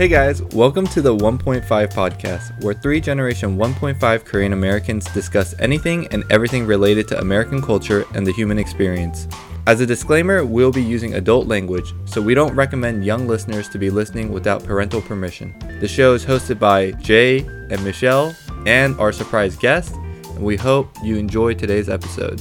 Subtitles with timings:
[0.00, 6.06] Hey guys, welcome to the 1.5 podcast, where three generation 1.5 Korean Americans discuss anything
[6.06, 9.28] and everything related to American culture and the human experience.
[9.66, 13.78] As a disclaimer, we'll be using adult language, so we don't recommend young listeners to
[13.78, 15.54] be listening without parental permission.
[15.82, 20.88] The show is hosted by Jay and Michelle and our surprise guest, and we hope
[21.04, 22.40] you enjoy today's episode.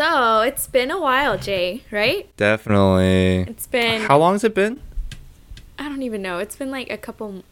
[0.00, 2.26] So it's been a while, Jay, right?
[2.38, 3.40] Definitely.
[3.52, 4.80] It's been How long has it been?
[5.78, 6.38] I don't even know.
[6.38, 7.44] It's been like a couple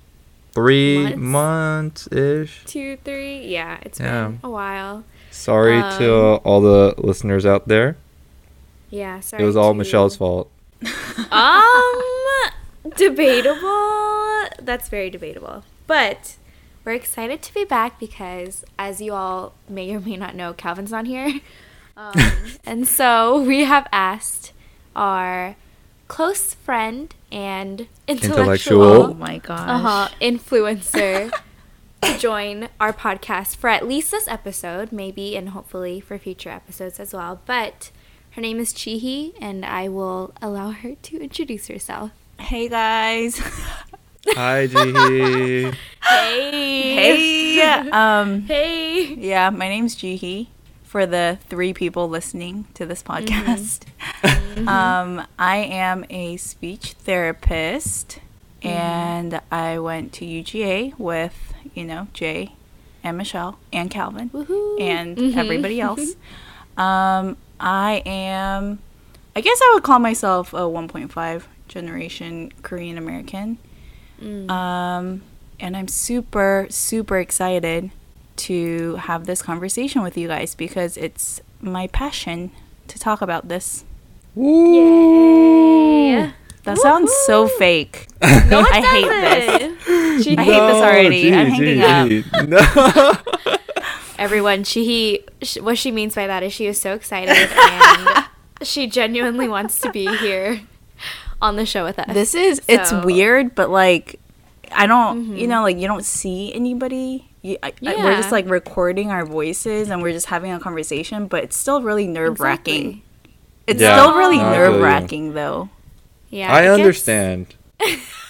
[0.53, 2.07] Three Months?
[2.11, 2.65] ish.
[2.65, 3.47] two, three.
[3.49, 4.29] Yeah, it's Yeah.
[4.29, 5.05] been a while.
[5.31, 7.99] Sorry to Um, all the listeners out there.
[8.89, 9.43] Yeah, sorry.
[9.43, 10.51] It was all Michelle's fault.
[11.31, 12.01] Um
[12.97, 14.49] debatable.
[14.63, 15.65] That's very debatable.
[15.87, 16.37] But
[16.83, 20.91] we're excited to be back because as you all may or may not know, Calvin's
[20.93, 21.41] not here.
[21.99, 22.13] Um,
[22.65, 24.53] and so we have asked
[24.95, 25.57] our
[26.07, 28.39] close friend and Intellectual.
[28.39, 29.69] intellectual, Oh my gosh.
[29.69, 31.31] uh-huh, influencer
[32.03, 37.01] to join our podcast for at least this episode, maybe and hopefully for future episodes
[37.01, 37.41] as well.
[37.47, 37.91] But
[38.33, 42.13] her name is Chihi, and I will allow her to introduce herself.
[42.39, 43.39] Hey guys.
[44.29, 45.75] Hi, Jihi.
[46.09, 46.95] Hey.
[46.95, 47.89] hey.
[47.93, 49.15] Um Hey.
[49.15, 50.47] yeah, my name's Jihi
[50.89, 53.83] for the three people listening to this podcast.
[54.67, 58.19] um I am a speech therapist
[58.63, 62.55] and I went to UGA with, you know, Jay
[63.05, 64.81] and Michelle and Calvin Woohoo.
[64.81, 65.37] and Mhm.
[65.37, 66.17] everybody else.
[66.77, 68.79] Um I am
[69.37, 73.59] I guess I would call myself a 1.5 generation Korean American.
[74.21, 74.51] Mm.
[74.51, 75.23] Um,
[75.61, 77.91] and I'm super, super excited
[78.39, 82.51] to have this conversation with you guys because it's my passion
[82.89, 83.85] to talk about this.
[84.37, 86.33] Yay.
[86.65, 88.07] That sounds so fake.
[88.49, 90.25] No, I hate this.
[90.25, 91.35] She I hate this already.
[91.35, 92.49] I'm hanging up.
[92.49, 93.13] No.
[94.19, 98.27] Everyone, she, sh what she means by that is she is so excited and
[98.63, 100.63] she genuinely wants to be here
[101.41, 102.13] on the show with us.
[102.13, 104.19] This is, it's weird, but like,
[104.73, 105.51] I don't, you mm-hmm.
[105.51, 107.28] know, like, you don't see anybody.
[107.43, 111.27] You, I, I- we're just like recording our voices and we're just having a conversation,
[111.29, 112.87] but it's still really nerve wracking.
[112.87, 113.05] Exactly.
[113.67, 113.97] It's Yeah.
[113.97, 114.71] still really No, I feel you.
[114.73, 115.69] nerve wracking, though.
[116.31, 117.55] Yeah, I it gets- understand.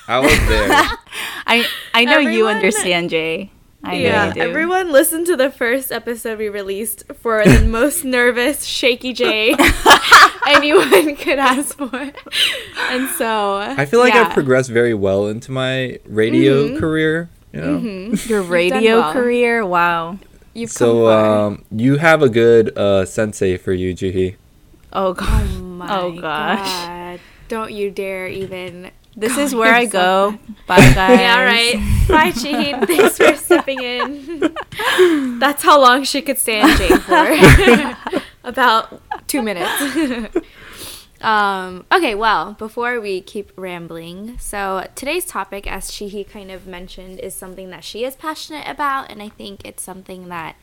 [0.08, 0.69] I was there.
[1.46, 3.50] I I know you understand, Jay.
[3.84, 4.41] I know Yeah, you do.
[4.41, 9.54] everyone listen to the first episode we released for the most nervous, shaky Jay
[10.46, 11.90] anyone could ask for.
[12.90, 14.22] And so I feel like yeah.
[14.26, 16.78] I've progressed very well into my radio Mhm.
[16.78, 17.30] career.
[17.53, 17.78] You know.
[17.78, 18.28] Mhm.
[18.28, 19.12] Your radio well.
[19.12, 20.19] career, wow.
[20.54, 21.47] You've So come far.
[21.47, 24.36] um, you have a good uh, sensei for you, Jihi.
[24.92, 25.47] Oh god.
[25.48, 26.69] oh my oh, gosh.
[26.69, 27.20] God.
[27.48, 28.91] Don't you dare even.
[29.16, 30.38] This call is where I yourself go.
[30.66, 31.19] Bye guys.
[31.20, 31.75] Yeah, right.
[32.08, 32.87] Bye, Shaheen.
[32.87, 35.38] Thanks for stepping in.
[35.41, 37.97] That's how long she could stand Jane for.
[38.44, 40.37] About two minutes.
[41.20, 47.18] Um, okay, well, before we keep rambling, so today's topic, as Shihi kind of mentioned,
[47.20, 50.56] is something that she is passionate about, and I think it's something that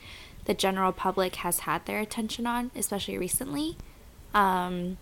[0.46, 3.78] the general public has had their attention on, especially recently.
[4.34, 4.98] Um,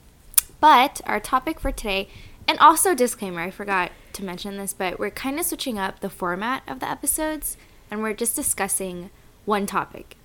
[0.59, 2.07] but our topic for today,
[2.47, 6.09] and also disclaimer, I forgot to mention this, but we're kind of switching up the
[6.09, 7.57] format of the episodes,
[7.91, 9.11] and we're just discussing
[9.45, 10.15] one topic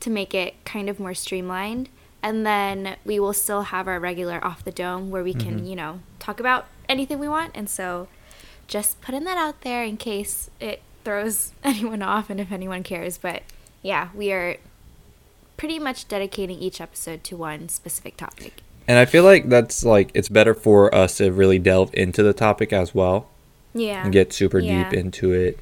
[0.00, 1.88] to make it kind of more streamlined.
[2.26, 5.66] And then we will still have our regular off the dome where we can, mm-hmm.
[5.66, 7.52] you know, talk about anything we want.
[7.54, 8.08] And so
[8.66, 13.16] just putting that out there in case it throws anyone off and if anyone cares.
[13.16, 13.44] But
[13.80, 14.56] yeah, we are
[15.56, 18.54] pretty much dedicating each episode to one specific topic.
[18.88, 22.32] And I feel like that's like it's better for us to really delve into the
[22.32, 23.28] topic as well
[23.72, 24.02] Yeah.
[24.02, 24.90] and get super Yeah.
[24.90, 25.60] deep into it.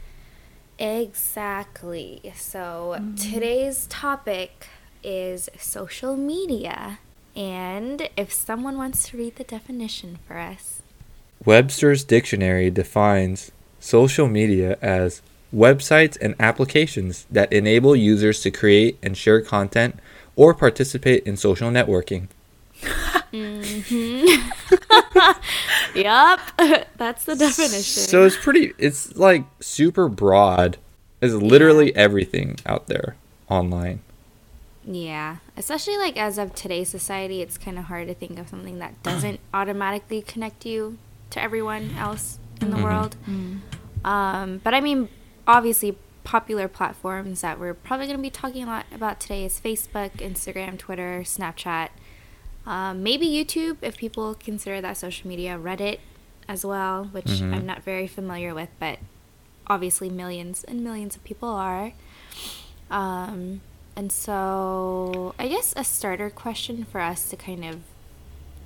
[0.79, 2.33] Exactly.
[2.35, 3.17] So mm-hmm.
[3.17, 4.69] today's topic
[5.05, 6.99] is social media.
[7.37, 10.83] And if someone wants to read the definition for us.
[11.45, 15.21] Webster's dictionary defines social media as
[15.55, 19.99] websites and applications that enable users to create and share content
[20.37, 22.29] or participate in social networking.
[23.35, 24.27] Mhm.
[25.95, 26.41] Yep,
[26.97, 27.83] that's the definition.
[27.83, 30.77] So it's pretty it's like super broad.
[31.21, 33.17] It's literally everything out there
[33.49, 34.01] online.
[34.87, 38.79] Yeah, especially like as of today's society, it's kind of hard to think of something
[38.79, 40.99] that doesn't automatically connect you
[41.31, 42.83] to everyone else in the Mhm.
[42.83, 43.17] world.
[44.05, 45.09] Um, but I mean,
[45.47, 49.61] obviously, popular platforms that we're probably going to be talking a lot about today is
[49.61, 51.89] Facebook, Instagram, Twitter, Snapchat,
[52.67, 55.99] um, maybe YouTube if people consider that social media, Reddit
[56.49, 57.55] as well, which Mhm.
[57.55, 58.99] I'm not very familiar with, but
[59.67, 61.93] obviously millions and millions of people are.
[62.91, 63.61] Um,
[63.97, 67.81] and so I guess a starter question for us to kind of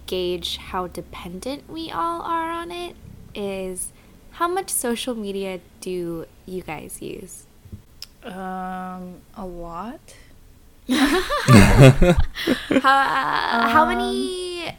[0.07, 2.97] gauge how dependent we all are on it
[3.35, 3.93] is
[4.33, 7.45] how much social media do you guys use?
[8.23, 10.01] Um, a lot.
[10.89, 12.17] How,
[12.81, 14.73] how many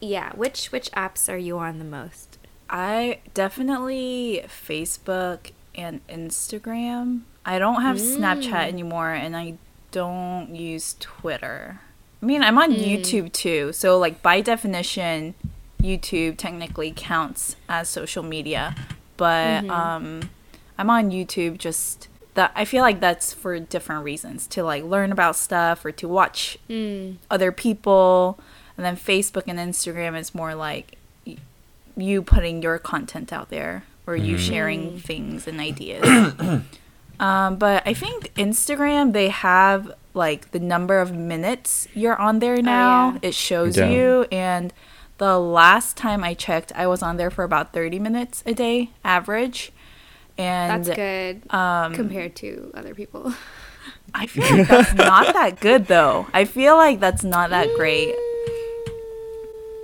[0.00, 2.38] yeah, which which apps are you on the most?
[2.68, 7.22] I definitely Facebook and Instagram.
[7.44, 9.54] I don't have Snapchat anymore and I
[9.92, 11.80] don't use Twitter.
[12.20, 13.72] I mean, I'm on YouTube too.
[13.72, 15.34] So like by definition,
[15.80, 18.74] YouTube technically counts as social media,
[19.16, 20.30] but um
[20.78, 25.12] I'm on YouTube just that I feel like that's for different reasons to like learn
[25.12, 27.16] about stuff or to watch Mm.
[27.30, 28.38] other people
[28.76, 30.96] and then facebook and instagram is more like
[31.26, 31.36] y-
[31.94, 36.02] you putting your content out there or you sharing things and ideas
[37.22, 42.60] um, but i think instagram they have like the number of minutes you're on there
[42.60, 43.28] now yeah.
[43.28, 43.88] it shows Yeah.
[43.90, 44.72] you and
[45.18, 48.90] the last time i checked i was on there for about 30 minutes a day
[49.04, 49.72] average
[50.38, 53.34] and That's good um, compared to other people.
[54.14, 56.26] I feel like that's not that good though.
[56.32, 58.14] I feel like that's not that great.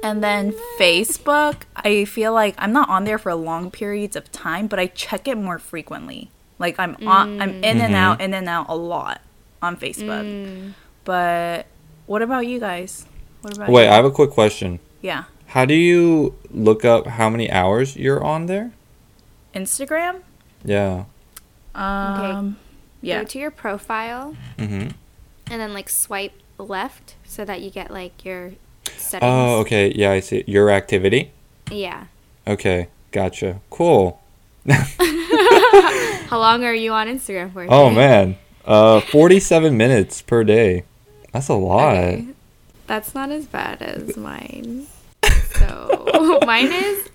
[0.02, 4.68] And then Facebook, I feel like I'm not on there for long periods of time,
[4.68, 6.30] but I check it more frequently.
[6.58, 9.20] Like I'm on I'm in and out, in and out a lot
[9.62, 10.24] on Facebook.
[10.24, 10.74] Mm.
[11.04, 11.66] But
[12.06, 13.06] what about you guys?
[13.42, 13.90] What about Wait, you?
[13.90, 14.80] I have a quick question.
[15.02, 15.24] yeah.
[15.46, 18.72] How do you look up how many hours you're on there?
[19.54, 20.20] Instagram?
[20.64, 21.04] Yeah.
[21.74, 22.58] Um
[23.00, 23.20] yeah.
[23.20, 24.90] Go to your profile Mm-hmm.
[25.50, 28.52] and then like swipe left so that you get like your
[28.84, 29.22] settings.
[29.22, 29.92] Oh, okay.
[29.94, 30.44] Yeah, I see.
[30.46, 31.30] Your activity?
[31.70, 32.06] Yeah.
[32.46, 32.88] Okay.
[33.12, 33.60] Gotcha.
[33.70, 34.20] Cool.
[36.28, 37.66] How long are you on Instagram for?
[37.68, 38.36] Oh man.
[38.64, 40.84] Uh 47 minutes per day.
[41.32, 41.96] That's a lot.
[41.96, 42.26] Okay.
[42.86, 44.86] That's not as bad as mine.
[45.54, 47.08] So mine is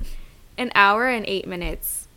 [0.57, 2.07] an hour and eight minutes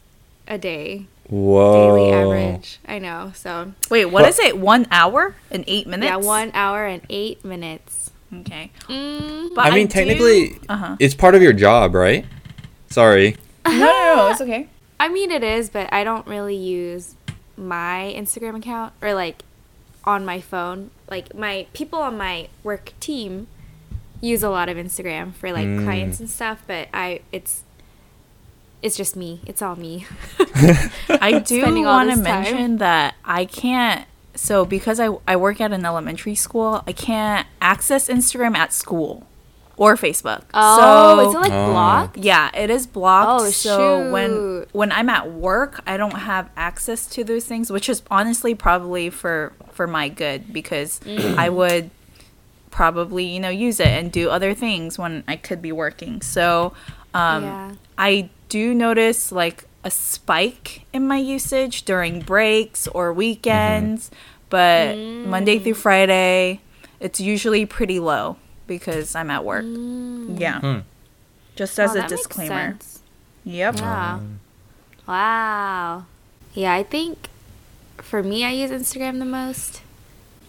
[0.48, 1.06] a day.
[1.28, 1.96] Whoa.
[1.96, 2.78] Daily average.
[2.86, 3.32] I know.
[3.34, 4.58] So Wait, what But- is it?
[4.58, 6.08] 1 hour and 8 minutes?
[6.08, 8.10] yeah, one hour and eight minutes.
[8.32, 8.70] Okay.
[8.88, 10.96] Mm, But I mean, do- technically, Uh-huh.
[11.00, 12.24] it's part of your job, right?
[12.90, 13.36] Sorry.
[13.66, 14.68] No, no, no, it's okay.
[14.98, 17.14] I mean, it is, but I don't really use
[17.56, 19.42] my Instagram account or like
[20.04, 20.90] on my phone.
[21.10, 23.46] Like my people on my work team
[24.20, 25.84] use a lot of Instagram for like Mm.
[25.84, 27.62] clients and stuff, but I it's
[28.82, 29.40] it's just me.
[29.46, 30.06] It's all me.
[31.08, 34.06] I do Spending want to mention that I can't.
[34.34, 39.26] So because I I work at an elementary school, I can't access Instagram at school
[39.76, 40.42] or Facebook.
[40.54, 41.70] Oh, so is it like Oh.
[41.70, 42.16] blocked?
[42.16, 43.42] yeah, it is blocked.
[43.42, 44.68] Oh, so when shoot.
[44.72, 49.10] when I'm at work, I don't have access to those things, which is honestly probably
[49.10, 51.36] for for my good because Mm.
[51.36, 51.90] I would
[52.70, 56.20] probably you know use it and do other things when I could be working.
[56.22, 56.72] So
[57.14, 57.72] um, Yeah.
[57.98, 64.10] I do notice like a spike in my usage during breaks or weekends,
[64.50, 66.60] but Monday through Friday,
[67.00, 68.36] it's usually pretty low
[68.66, 69.64] because I'm at work.
[69.64, 70.60] Yeah.
[70.60, 70.78] Hmm.
[71.54, 72.70] Just Oh, as a that makes disclaimer.
[72.72, 73.00] sense.
[73.44, 73.76] Yep.
[73.76, 74.20] Yeah.
[75.06, 76.04] Wow.
[76.54, 77.28] Yeah, I think
[77.98, 79.82] for me, I use Instagram the most.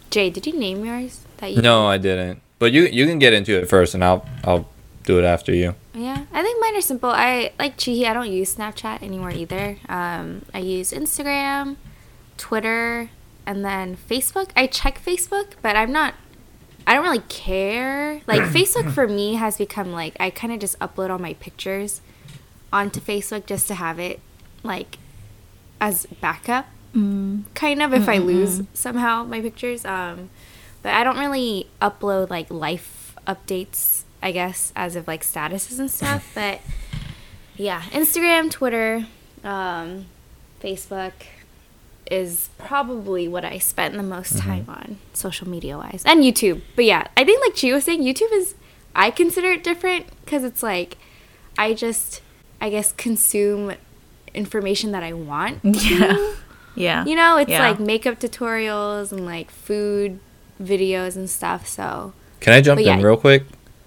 [0.09, 1.21] Jay, did you name yours?
[1.37, 2.41] That you No, I didn't.
[2.59, 4.67] But you you can get into it first, and I'll I'll
[5.03, 5.75] do it after you.
[5.93, 7.09] Yeah, I think mine are simple.
[7.11, 8.05] I like Chihi.
[8.05, 9.77] I don't use Snapchat anymore either.
[9.87, 11.75] Um, I use Instagram,
[12.37, 13.09] Twitter,
[13.45, 14.49] and then Facebook.
[14.55, 16.15] I check Facebook, but I'm not.
[16.87, 18.21] I don't really care.
[18.25, 22.01] Like Facebook for me has become like I kind of just upload all my pictures
[22.71, 24.19] onto Facebook just to have it
[24.63, 24.97] like
[25.79, 26.65] as backup,
[27.53, 29.85] kind of if I lose somehow my pictures.
[29.85, 30.29] Um,
[30.81, 34.03] but I don't really upload like life updates.
[34.23, 36.31] I guess as of like statuses and stuff.
[36.35, 36.61] But
[37.55, 39.05] yeah, Instagram, Twitter,
[39.43, 40.05] um,
[40.61, 41.11] Facebook
[42.11, 44.49] is probably what I spend the most mm-hmm.
[44.49, 46.61] time on social media wise, and YouTube.
[46.75, 48.55] But yeah, I think like Chi was saying, YouTube is
[48.95, 50.97] I consider it different because it's like
[51.57, 52.21] I just
[52.59, 53.73] I guess consume
[54.33, 55.59] information that I want.
[55.63, 56.13] Yeah.
[56.13, 56.35] to.
[56.75, 57.05] Yeah.
[57.05, 57.67] You know, it's Yeah.
[57.67, 60.19] like makeup tutorials and like food
[60.61, 61.67] videos and stuff.
[61.67, 62.97] So Can I jump But yeah.
[62.97, 63.43] in real quick?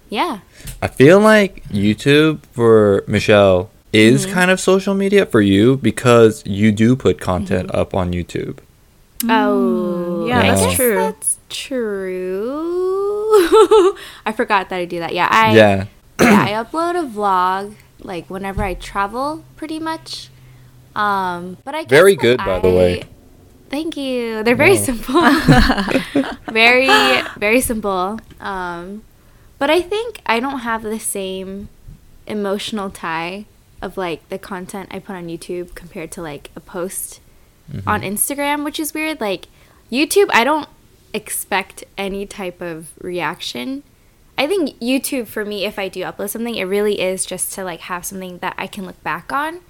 [0.09, 0.41] yeah,
[0.83, 4.35] I feel like YouTube for Michelle is Mm-hmm.
[4.35, 7.81] kind of social media for you because you do put content Mm-hmm.
[7.81, 8.59] up on YouTube.
[9.29, 10.95] Oh, yeah, I that's guess true.
[10.97, 12.51] That's true.
[14.27, 15.13] I forgot that I do that.
[15.15, 15.87] Yeah, I yeah.
[16.21, 20.31] yeah, I upload a vlog like whenever I travel, pretty much.
[20.97, 23.03] Um, but I guess, Very like, good, by the way.
[23.69, 24.43] Thank you.
[24.43, 24.85] They're very Wow.
[24.89, 25.23] simple.
[26.53, 26.89] very
[27.39, 28.19] very simple.
[28.41, 29.03] Um,
[29.59, 31.69] but I think I don't have the same
[32.27, 33.45] emotional tie
[33.83, 37.21] of like the content I put on YouTube compared to like a post
[37.71, 37.89] mm-hmm.
[37.89, 39.21] on Instagram, which is weird.
[39.21, 39.47] Like
[39.91, 40.69] YouTube, I don't
[41.13, 43.83] expect any type of reaction.
[44.39, 47.65] I think YouTube for me, if I do upload something, it really is just to
[47.65, 49.61] like have something that I can look back on.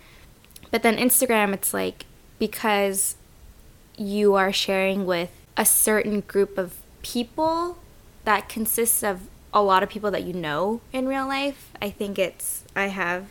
[0.70, 2.04] But then Instagram, it's like
[2.38, 3.16] because
[3.96, 7.78] you are sharing with a certain group of people
[8.24, 11.70] that consists of a lot of people that you know in real life.
[11.82, 13.26] I think it's I have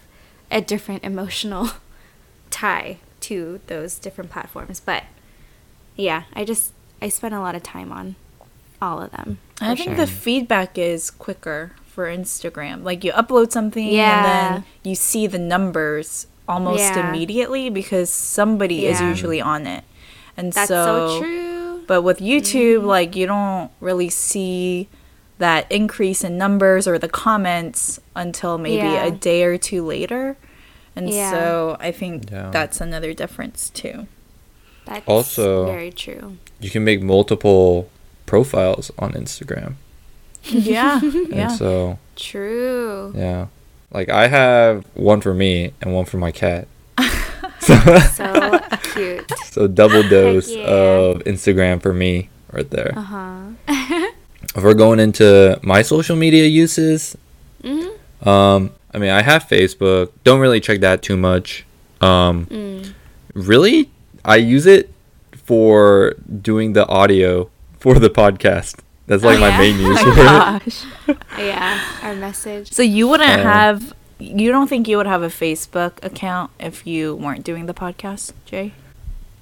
[0.51, 1.69] a different emotional
[2.49, 4.79] tie to those different platforms.
[4.79, 5.03] But
[5.95, 8.15] yeah, I just I spend a lot of time on
[8.81, 9.39] all of them.
[9.61, 9.97] I think sure.
[9.97, 12.83] the feedback is quicker for Instagram.
[12.83, 14.15] Like you upload something Yeah.
[14.15, 14.25] and
[14.55, 17.09] then you see the numbers almost Yeah.
[17.09, 19.83] immediately because somebody is usually on it.
[20.37, 21.83] And that's so, true.
[21.87, 22.87] But with YouTube, Mm-hmm.
[22.87, 24.87] like you don't really see
[25.39, 29.05] that increase in numbers or the comments until maybe Yeah.
[29.05, 30.37] a day or two later.
[30.95, 31.31] And Yeah.
[31.31, 32.49] so I think Yeah.
[32.51, 34.07] that's another difference too.
[34.85, 36.37] That's Also- very true.
[36.59, 37.89] You can make multiple
[38.25, 39.73] profiles on Instagram.
[40.43, 40.99] Yeah.
[41.01, 41.47] And yeah.
[41.47, 43.13] so, True.
[43.15, 43.47] yeah.
[43.91, 46.67] Like I have one for me and one for my cat.
[47.61, 48.59] So
[48.93, 49.31] cute.
[49.45, 50.65] So double dose yeah.
[50.67, 52.93] of Instagram for me right there.
[52.95, 53.39] Uh huh.
[54.55, 57.15] If we're going into my social media uses,
[57.63, 57.87] hmm
[58.27, 60.11] um, I mean, I have Facebook.
[60.23, 61.65] Don't really check that too much.
[62.01, 62.93] Um, Mm.
[63.33, 63.89] really,
[64.25, 64.89] I use it
[65.45, 68.79] for doing the audio for the podcast.
[69.07, 69.57] That's like Oh, my yeah?
[69.59, 70.25] main use Oh for it.
[70.25, 70.83] gosh.
[71.37, 72.71] Yeah, our message.
[72.73, 76.85] So you wouldn't Uh, have you don't think you would have a Facebook account if
[76.85, 78.73] you weren't doing the podcast, Jay?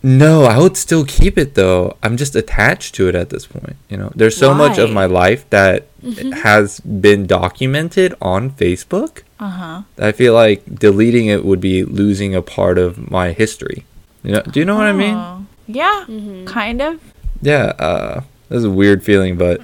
[0.03, 1.97] No, I would still keep it though.
[2.03, 3.75] I'm just attached to it at this point.
[3.89, 6.31] You know, there's so much of my life that Mm-hmm.
[6.43, 9.23] has been documented on Facebook.
[9.39, 9.81] Uh-huh.
[9.97, 13.83] I feel like deleting it would be losing a part of my history.
[14.23, 15.15] You know, do you know what I mean?
[15.15, 15.45] Oh.
[15.67, 16.45] Yeah, Mhm.
[16.45, 17.01] kind of.
[17.41, 19.61] Yeah, uh, this is a weird feeling, but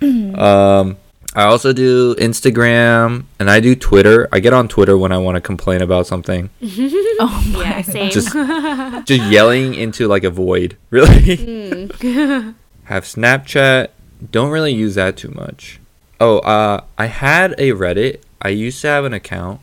[0.38, 0.96] um,
[1.34, 4.28] I also do Instagram and I do Twitter.
[4.32, 7.60] I get on Twitter when I want to complain about something, Oh my.
[7.64, 8.10] Yeah, same.
[8.10, 8.32] Just-
[9.06, 10.76] just yelling into like a void.
[10.90, 11.36] Really.
[11.36, 12.54] Mm.
[12.84, 13.88] Have Snapchat.
[14.30, 15.80] Don't really use that too much.
[16.20, 18.20] Oh, uh, I had a Reddit.
[18.40, 19.60] I used to have an account,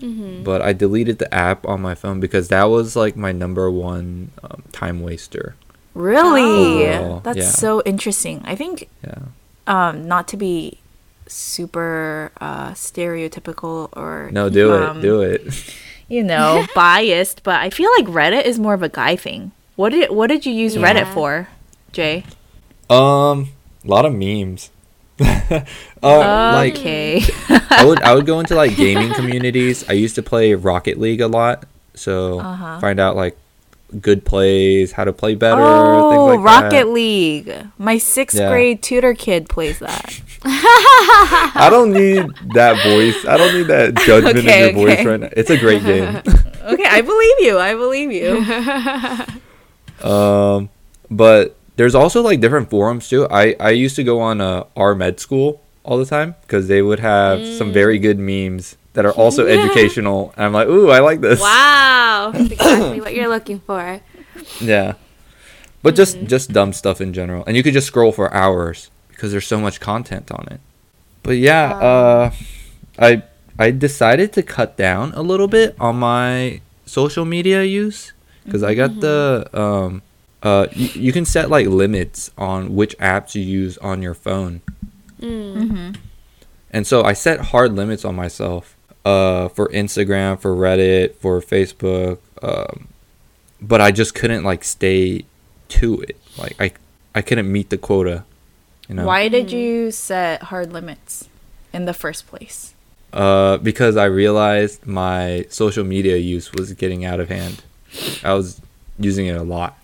[0.00, 0.44] Mhm.
[0.44, 4.30] but I deleted the app on my phone because that was like my number one
[4.44, 5.54] um, time waster.
[5.94, 6.88] Really?
[6.88, 7.44] Oh, That's yeah.
[7.50, 8.42] so interesting.
[8.44, 9.18] I think Yeah.
[9.66, 10.78] um not to be
[11.30, 15.02] super uh stereotypical or No, do um, it.
[15.02, 15.74] Do it.
[16.08, 19.52] You know, biased, but I feel like Reddit is more of a guy thing.
[19.76, 21.48] What did what did you use Reddit for,
[21.92, 22.24] Jay?
[22.90, 23.50] Um,
[23.84, 24.70] a lot of memes.
[25.20, 25.60] uh,
[26.02, 27.22] like okay.
[27.70, 29.84] I would I would go into like gaming communities.
[29.88, 32.80] I used to play Rocket League a lot, so Uh-huh.
[32.80, 33.36] find out like
[34.00, 36.88] good plays, how to play better, oh, things like Rocket that.
[36.88, 37.52] League.
[37.78, 38.50] My sixth Yeah.
[38.50, 40.20] grade tutor kid plays that.
[40.44, 43.24] I don't need that voice.
[43.26, 45.28] I don't need that judgment Okay, in your voice right now.
[45.32, 46.04] It's a great game.
[46.64, 47.58] okay, I believe you.
[47.58, 48.44] I believe you.
[50.08, 50.70] um,
[51.10, 53.26] but there's also like different forums too.
[53.30, 57.44] I I used to go on uh, r/medschool all the time because they would have
[57.46, 60.32] some very good memes that are also educational.
[60.36, 61.40] And I'm like, ooh, I like this.
[61.40, 64.00] Wow, that's exactly what you're looking for.
[64.60, 64.94] Yeah.
[65.82, 67.44] But just just dumb stuff in general.
[67.46, 70.60] And you could just scroll for hours because there's so much content on it.
[71.22, 72.32] But yeah, uh
[72.98, 73.22] I
[73.58, 78.12] I decided to cut down a little bit on my social media use
[78.50, 80.02] cuz I got the um
[80.42, 84.60] uh you, you can set like limits on which apps you use on your phone.
[85.20, 85.68] Mm.
[85.68, 85.90] hmm
[86.70, 88.76] And so I set hard limits on myself
[89.10, 92.18] uh, for Instagram, for Reddit, for Facebook.
[92.42, 92.88] Um,
[93.60, 95.24] but I just couldn't like stay
[95.68, 96.16] to it.
[96.38, 96.72] Like I,
[97.14, 98.24] I couldn't meet the quota.
[98.88, 101.28] You know, Why did you set hard limits
[101.72, 102.74] in the first place?
[103.12, 107.62] Uh, because I realized my social media use was getting out of hand.
[108.22, 108.60] I was
[108.98, 109.76] using it a lot.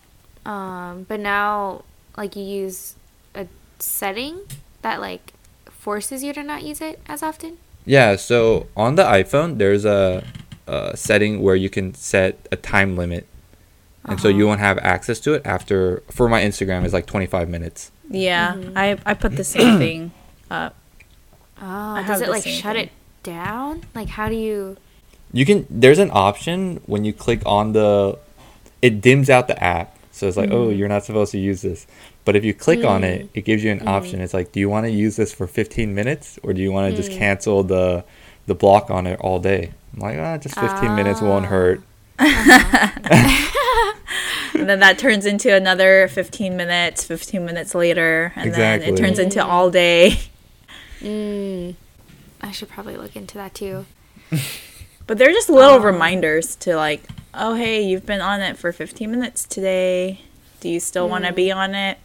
[0.45, 1.83] Um, but now,
[2.16, 2.95] like, you use
[3.35, 3.49] a
[3.80, 4.42] setting
[4.83, 5.35] that like
[5.71, 7.59] forces you to not use it as often.
[7.87, 10.25] Yeah, so on the iPhone, there's a,
[10.66, 13.26] a setting where you can set a time limit
[14.05, 16.02] and so you won't have access to it after.
[16.12, 17.90] For my Instagram, is like 25 minutes.
[18.09, 18.78] Yeah, Mm-hmm.
[18.78, 20.11] I I put the same thing
[20.50, 20.75] up.
[21.61, 22.85] Oh, have does it like shut thing.
[22.87, 22.90] it
[23.25, 23.83] down?
[23.97, 24.76] Like, how do you?
[25.33, 25.66] You can.
[25.69, 28.16] There's an option when you click on the,
[28.81, 29.97] it dims out the app.
[30.12, 30.78] So it's like, oh, Mm-hmm.
[30.78, 31.87] you're not supposed to use this.
[32.26, 33.04] But if you click on Mm.
[33.04, 34.21] it, it gives you an option.
[34.21, 36.88] It's like, do you want to use this for 15 minutes or do you want
[36.88, 37.02] to Mm.
[37.04, 38.04] just cancel the,
[38.47, 39.71] the block on it all day?
[39.95, 41.49] I'm like, ah, just 15 minutes won't Ah.
[41.49, 41.80] hurt.
[44.54, 49.18] and then that turns into another 15 minutes 15 minutes later and then it turns
[49.18, 50.18] into all day
[51.02, 51.75] Mm,
[52.40, 53.85] I should probably look into that too.
[55.06, 57.02] but they're just little reminders to like
[57.35, 60.23] oh hey you've been on it for 15 minutes today
[60.61, 61.99] do you still want to be on it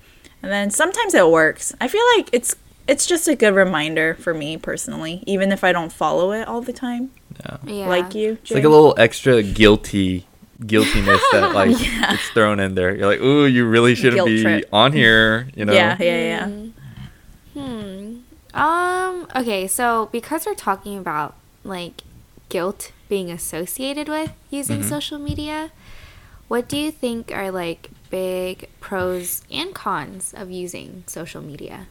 [0.44, 2.56] and then sometimes it works i feel like it's
[2.88, 6.62] it's just a good reminder for me personally even if i don't follow it all
[6.62, 7.12] the time
[7.46, 7.58] Yeah.
[7.66, 7.88] Yeah.
[7.88, 10.26] like you It's like a little extra guilty
[10.66, 12.94] guiltiness that like it's thrown in there.
[12.96, 14.70] You're like, ooh, you really shouldn't Guilt be trip.
[14.72, 15.74] on here, you know?
[15.74, 16.48] yeah yeah yeah
[17.54, 18.18] Hmm.
[18.54, 19.28] Um.
[19.36, 19.68] Okay.
[19.68, 22.02] So because we're talking about like
[22.50, 24.90] guilt being associated with using Mhm.
[24.90, 25.72] social media,
[26.48, 31.88] what do you think are like big pros and cons of using social media?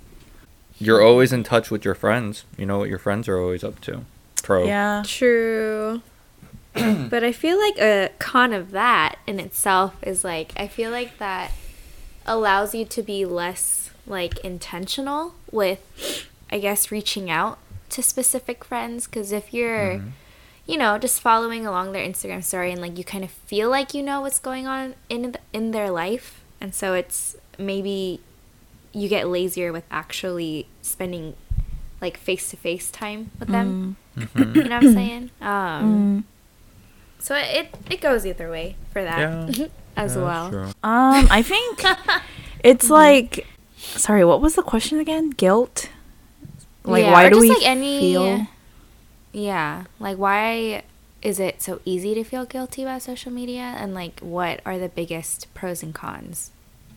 [0.79, 2.45] You're always in touch with your friends.
[2.57, 4.05] You know what your friends are always up to.
[4.43, 4.65] Pro.
[4.65, 6.03] yeah True.
[6.75, 11.19] but I feel like a con of that in itself is like I feel like
[11.19, 11.53] that
[12.25, 17.59] allows you to be less like intentional with I guess reaching out
[17.91, 20.09] to specific friends cuz if you're mm-hmm.
[20.71, 23.95] You know just following along their Instagram story and like you kind of feel like
[23.95, 28.21] you know what's going on in th- in their life and so it's maybe
[28.93, 31.35] you get lazier with actually spending
[32.01, 34.57] like face to face time with them Mhm.
[34.57, 35.31] you know what I'm saying?
[35.41, 36.25] Um, Mm.
[37.23, 39.67] So it it goes either way for that Yeah.
[39.97, 40.47] as Yeah, well.
[40.51, 40.65] true.
[40.83, 41.83] Um, I think
[42.65, 43.47] it's like,
[43.77, 45.31] sorry, what was the question again?
[45.31, 45.89] Guilt.
[46.85, 48.47] Like, Yeah, why or do just, we like, any- feel?
[49.33, 50.83] Yeah, like why
[51.23, 54.89] is it so easy to feel guilty about social media, and like what are the
[54.89, 56.51] biggest pros and cons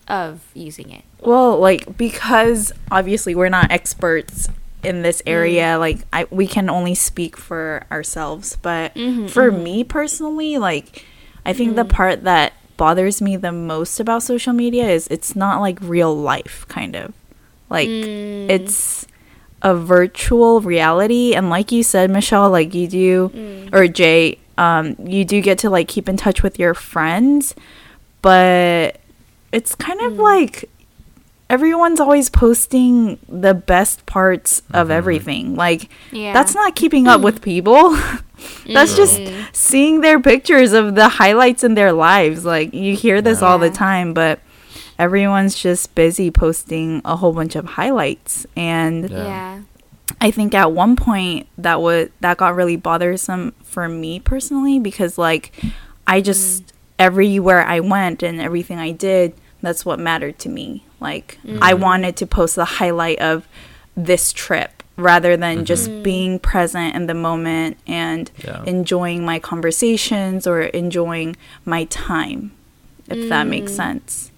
[0.07, 1.03] of using it?
[1.21, 4.49] Well, like because obviously we're not experts
[4.83, 5.77] in this area.
[5.77, 8.57] Like, I we can only speak for ourselves.
[8.61, 11.05] But Mhm, for me personally, like,
[11.45, 15.61] I think the part that bothers me the most about social media is it's not
[15.61, 17.13] like real life, kind of.
[17.69, 18.49] Like, Mm.
[18.49, 19.07] it's
[19.63, 21.33] a virtual reality.
[21.33, 23.73] And like you said michelle like you do Mm.
[23.73, 27.55] or jay um you do get to like keep in touch with your friends.
[28.21, 28.97] But
[29.51, 30.69] it's kind of like
[31.49, 35.55] everyone's always posting the best parts of everything.
[35.55, 36.33] Like Yeah.
[36.33, 37.97] that's not keeping up with people.
[38.67, 39.45] That's just Mm.
[39.53, 42.43] seeing their pictures of the highlights in their lives.
[42.43, 44.39] Like you hear this all the time but
[45.03, 49.17] everyone's just busy posting a whole bunch of highlights and Yeah.
[49.25, 49.61] Yeah.
[50.21, 55.17] I think at one point that would that got really bothersome for me personally because
[55.17, 55.51] like
[56.07, 56.25] I mm-hmm.
[56.25, 60.85] just everywhere I went and everything I did that's what mattered to me.
[61.01, 61.79] Like I mm.
[61.79, 63.47] wanted to post the highlight of
[63.97, 65.65] this trip rather than mm-hmm.
[65.65, 66.03] just mm.
[66.03, 68.63] being present in the moment and Yeah.
[68.65, 71.35] enjoying my conversations or enjoying
[71.65, 72.51] my time
[73.09, 73.75] if that makes mm.
[73.75, 74.31] sense.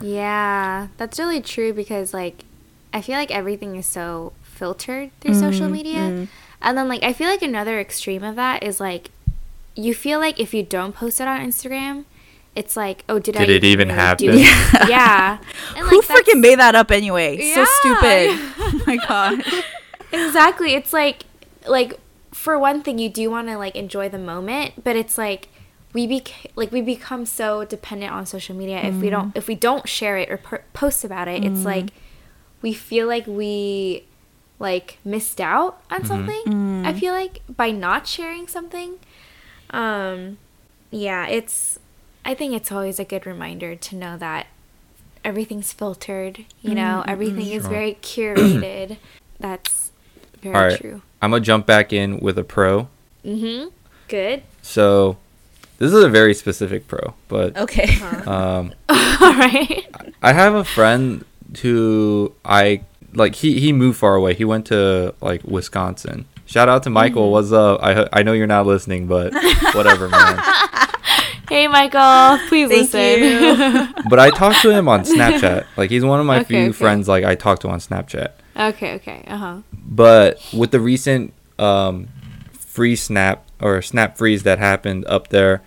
[0.00, 2.44] Yeah, that's really true because like
[2.92, 6.26] I feel like everything is so filtered through social Mm, media.
[6.60, 9.10] And then like I feel like another extreme of that is like
[9.74, 12.04] you feel like if you don't post it on Instagram,
[12.54, 14.26] it's like, oh, did, I Did it even really happen?
[14.26, 14.40] do it?
[14.88, 15.38] yeah.
[15.76, 17.38] And, Who like, that's- freaking made that up anyway?
[17.54, 18.28] So stupid.
[18.58, 19.42] oh my god.
[20.12, 21.24] exactly it's like
[21.66, 21.98] like
[22.32, 25.48] for one thing you do want to like enjoy the moment but it's like
[25.92, 28.80] we bec- like we become so dependent on social media.
[28.80, 29.38] If we don't mm-hmm.
[29.38, 31.64] if we don't share it or per- post about it it's mm-hmm.
[31.64, 31.86] like
[32.62, 34.04] we feel like we
[34.58, 36.06] like missed out on mm-hmm.
[36.06, 38.98] something i feel like by not sharing something.
[39.70, 40.38] Um
[40.90, 41.78] yeah it's
[42.24, 44.46] i think it's always a good reminder to know that
[45.24, 48.98] everything's filtered you know everything is very curated.
[49.40, 49.90] That's
[50.40, 50.80] very All right.
[50.80, 51.02] true.
[51.20, 52.88] I'm gonna jump back in with a pro.
[53.24, 53.68] mm-hmm.
[54.08, 54.42] Good.
[54.60, 55.16] So
[55.82, 57.98] this is a very specific pro, but Okay.
[58.26, 59.84] um, all right
[60.22, 61.24] I have a friend
[61.62, 63.34] who I like.
[63.34, 64.34] He he moved far away.
[64.34, 66.26] He went to like Wisconsin.
[66.46, 67.24] Shout out to Michael.
[67.24, 67.32] Mm-hmm.
[67.32, 67.80] What's up?
[67.82, 69.32] I I know you're not listening, but
[69.74, 70.38] whatever, man.
[71.48, 75.66] hey michael please Thank listen But I talked to him on Snapchat.
[75.76, 76.72] Like he's one of my Okay, few okay.
[76.72, 77.08] friends.
[77.08, 78.30] Like I talked to on Snapchat.
[78.56, 82.08] okay okay uh-huh But with the recent um,
[82.52, 85.62] free snap or snap freeze that happened up there,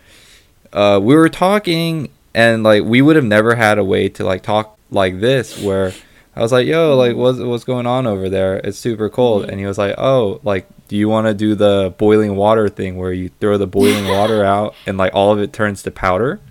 [0.75, 4.43] uh, we were talking, and like we would have never had a way to like
[4.43, 5.93] talk like this where.
[6.37, 8.57] I was like, "Yo, like, what's what's going on over there?
[8.57, 11.93] It's super cold." And he was like, "Oh, like, do you want to do the
[11.97, 15.53] boiling water thing where you throw the boiling water out and like all of it
[15.53, 16.41] turns to powder?"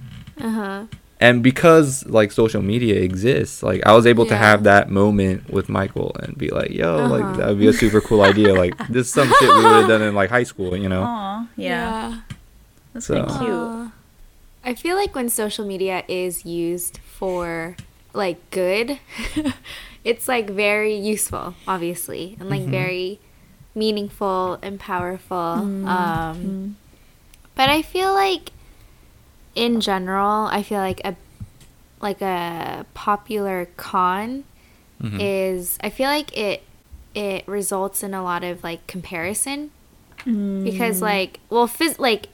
[0.41, 0.85] Uh huh.
[1.21, 5.69] and because like social media exists like i was able to have that moment with
[5.69, 7.09] michael and be like yo Uh-huh.
[7.19, 9.77] like that would be a super cool idea like this is some shit we would
[9.83, 12.21] have done in like high school you know Aw, yeah.
[12.95, 13.51] That's So- kinda cute.
[13.51, 13.93] Aw.
[14.65, 17.77] I feel like when social media is used for
[18.13, 18.99] like good,
[20.05, 23.21] it's like very useful, obviously, and like very
[23.75, 25.37] meaningful and powerful.
[25.85, 26.77] Um,
[27.55, 28.51] but I feel like
[29.55, 31.15] in general, I feel like a
[32.01, 34.45] like a popular con
[35.03, 35.19] Mhm.
[35.21, 36.63] is I feel like it
[37.15, 39.71] it results in a lot of like comparison
[40.65, 42.29] because like well phys- like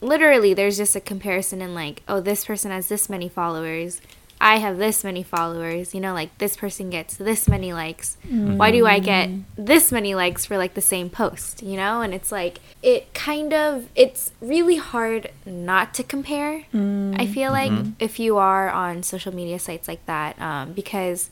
[0.00, 4.00] literally there's just a comparison in like oh this person has this many followers.
[4.38, 5.94] I have this many followers.
[5.94, 8.18] You know like this person gets this many likes.
[8.26, 8.56] Mm-hmm.
[8.58, 12.02] Why do i get this many likes for like the same post you know?
[12.02, 17.32] And it's like it kind of it's really hard not to compare i mm-hmm.
[17.32, 17.90] feel like mm-hmm.
[17.98, 21.30] if you are on social media sites like that um, because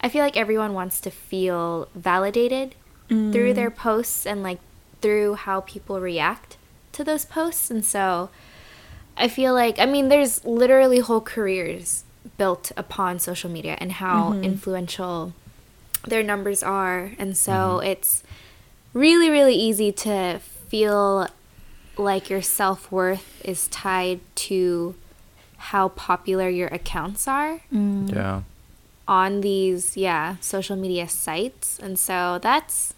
[0.00, 2.74] i feel like everyone wants to feel validated
[3.08, 4.58] through their posts and like
[5.00, 6.57] through how people react
[6.98, 8.28] to those posts and so
[9.16, 12.02] i feel like i mean there's literally whole careers
[12.36, 14.42] built upon social media and how mm-hmm.
[14.42, 15.32] influential
[16.08, 17.86] their numbers are and so mm-hmm.
[17.86, 18.24] it's
[18.92, 21.28] really really easy to feel
[21.96, 24.96] like your self-worth is tied to
[25.56, 28.12] how popular your accounts are mm.
[28.12, 28.42] yeah.
[29.06, 32.92] on these yeah social media sites and so that's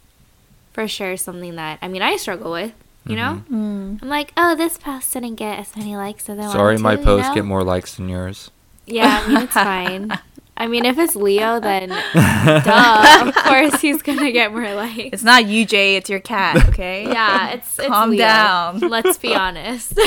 [0.73, 2.73] for sure something that i mean i struggle with
[3.11, 6.53] you know i'm like oh this post didn't get as many likes as i wanted
[6.53, 7.35] sorry to, my you know?
[7.35, 8.51] get more likes than yours
[8.87, 10.11] yeah i mean it's fine
[10.57, 15.23] i mean if it's leo then duh of course he's gonna get more likes It's
[15.23, 15.97] not you, Jay.
[15.97, 16.57] It's your cat.
[16.71, 17.05] Okay.
[17.07, 18.19] yeah it's, it's Calm Leo.
[18.19, 18.79] down.
[18.81, 19.99] let's be honest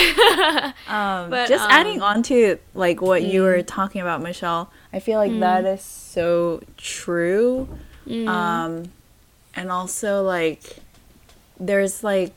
[0.87, 4.99] Um, But, just adding um, on to like what you were talking about, Michelle, I
[4.99, 7.67] feel like that is so true.
[8.09, 8.91] Um,
[9.55, 10.77] and also like
[11.59, 12.33] there's like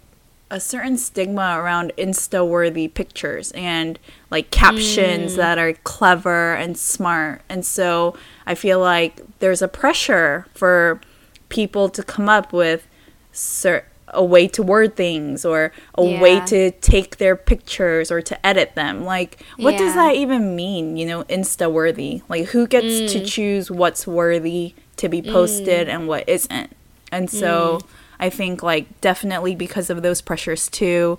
[0.50, 3.98] a certain stigma around insta worthy pictures and
[4.30, 5.36] like captions mm.
[5.36, 7.42] that are clever and smart.
[7.48, 11.00] And so i feel like there's a pressure for
[11.48, 12.86] people to come up with
[13.32, 18.46] cer- a way to word things or a way to take their pictures or to
[18.46, 19.04] edit them.
[19.04, 23.26] Like what does that even mean you know insta worthy like who gets to mm.
[23.26, 25.94] choose what's worthy to be posted mm.
[25.94, 26.70] and what isn't?
[27.10, 27.80] And so
[28.18, 31.18] i think like definitely because of those pressures too.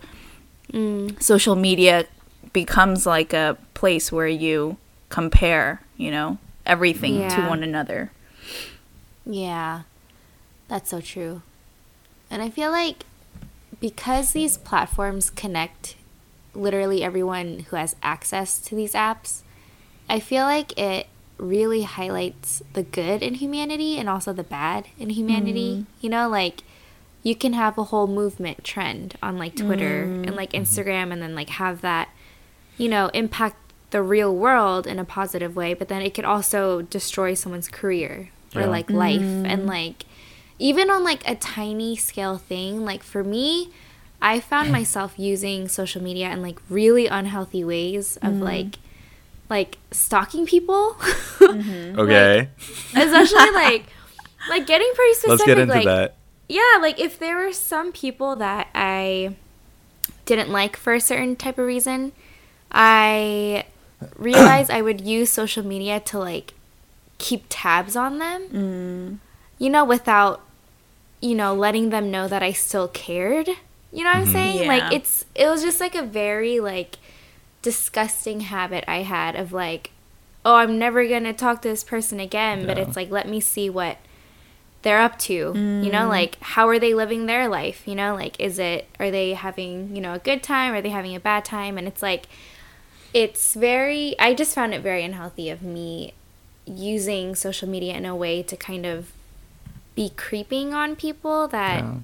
[0.74, 1.22] Mm.
[1.22, 2.06] Social media
[2.54, 4.78] becomes like a place where you
[5.10, 8.12] compare you know everything to one another.
[9.26, 9.84] Yeah,
[10.68, 11.42] that's so true.
[12.30, 13.06] And I feel like
[13.80, 15.96] because these platforms connect
[16.54, 19.42] literally everyone who has access to these apps,
[20.10, 21.08] I feel like it
[21.38, 25.72] really highlights the good in humanity and also the bad in humanity.
[25.72, 25.84] Mm-hmm.
[26.02, 26.64] You know, like
[27.28, 30.36] you can have a whole movement trend on like Twitter and mm.
[30.36, 30.64] like mm-hmm.
[30.64, 32.08] Instagram and then like have that,
[32.78, 33.58] you know, impact
[33.90, 38.30] the real world in a positive way, but then it could also destroy someone's career
[38.56, 38.68] or Yeah.
[38.68, 39.68] like life and mm-hmm.
[39.68, 40.06] like
[40.58, 43.72] even on like a tiny scale thing, like for me,
[44.22, 48.44] I found myself using social media in like really unhealthy ways of mm-hmm.
[48.44, 48.80] like
[49.50, 50.96] like stalking people.
[51.42, 52.48] okay.
[52.96, 53.84] Especially like
[54.48, 56.16] like getting pretty specific let's get into like that
[56.48, 59.36] yeah, like if there were some people that I
[60.26, 62.14] didn't like for a certain type of reason,
[62.72, 63.66] I
[64.16, 66.54] realized I would use social media to like
[67.18, 68.50] keep tabs on them.
[68.50, 69.18] Mm.
[69.60, 70.42] You know, without
[71.22, 73.48] you know, letting them know that I still cared.
[73.92, 74.32] You know what I'm mm-hmm.
[74.32, 74.60] saying?
[74.64, 74.68] Yeah.
[74.68, 76.98] Like it's it was just like a very like
[77.62, 79.92] disgusting habit I had of like,
[80.46, 82.66] oh, I'm never gonna talk to this person again.
[82.66, 83.98] But it's like, let me see what
[84.88, 85.34] they're up to.
[85.34, 86.10] You know, mm.
[86.10, 87.86] like how are they living their life?
[87.86, 90.74] You know, like is it are they having you know a good time?
[90.74, 91.78] Are they having a bad time?
[91.78, 92.28] And it's like,
[93.14, 94.18] it's very.
[94.18, 96.14] I just found it very unhealthy of me
[96.66, 99.12] using social media in a way to kind of
[99.94, 101.96] be creeping on people that Yeah.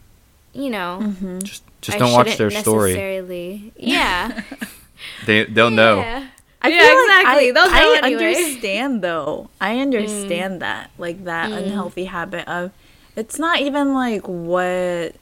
[0.53, 1.39] you know mm-hmm.
[1.39, 3.71] just just I don't watch shouldn't their story.
[3.77, 4.41] Yeah.
[5.25, 6.27] they they'll know Yeah.
[6.63, 7.51] I Yeah, feel like exactly.
[7.57, 8.35] I, I anyway.
[8.35, 9.49] understand though.
[9.59, 9.81] I mm.
[9.81, 11.57] understand that, like that mm.
[11.57, 12.71] unhealthy habit of.
[13.15, 15.15] It's not even like what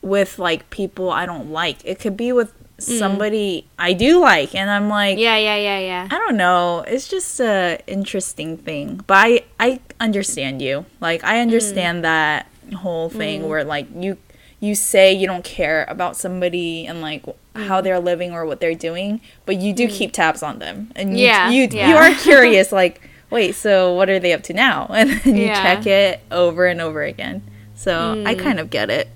[0.00, 1.78] with like people I don't like.
[1.84, 2.98] It could be with mm.
[2.98, 6.08] somebody I do like, and I'm like, Yeah, yeah, yeah, yeah.
[6.10, 6.84] I don't know.
[6.86, 9.02] It's just a interesting thing.
[9.06, 10.86] But I I understand you.
[11.00, 14.18] Like I understand that whole thing where like you
[14.60, 18.74] you say you don't care about somebody and like how they're living or what they're
[18.74, 20.90] doing, but you do keep tabs on them.
[20.96, 21.88] And you Yeah, you, yeah.
[21.88, 24.86] you are curious like, wait, so what are they up to now?
[24.90, 25.62] And then you Yeah.
[25.62, 27.42] check it over and over again.
[27.74, 28.38] So I Mm.
[28.38, 29.08] kind of get it.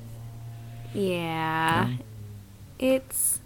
[0.95, 1.89] Yeah.
[2.79, 3.41] It's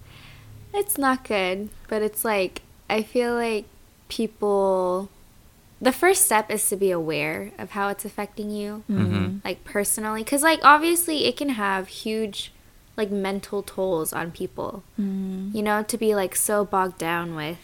[0.74, 3.64] it's not good, but it's like I feel like
[4.09, 5.09] people
[5.81, 9.38] the first step is to be aware of how it's affecting you Mm-hmm.
[9.44, 12.52] like personally cuz like obviously it can have huge
[12.96, 14.83] like mental tolls on people.
[15.00, 15.57] Mm-hmm.
[15.57, 17.59] You know, to be like so bogged down with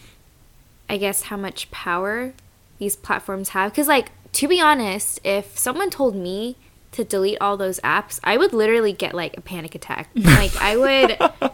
[0.89, 2.33] I guess how much power
[2.79, 3.73] these platforms have.
[3.73, 6.55] Cuz like to be honest, if someone told me
[6.91, 10.09] to delete all those apps, I would literally get like a panic attack.
[10.15, 11.51] Like I would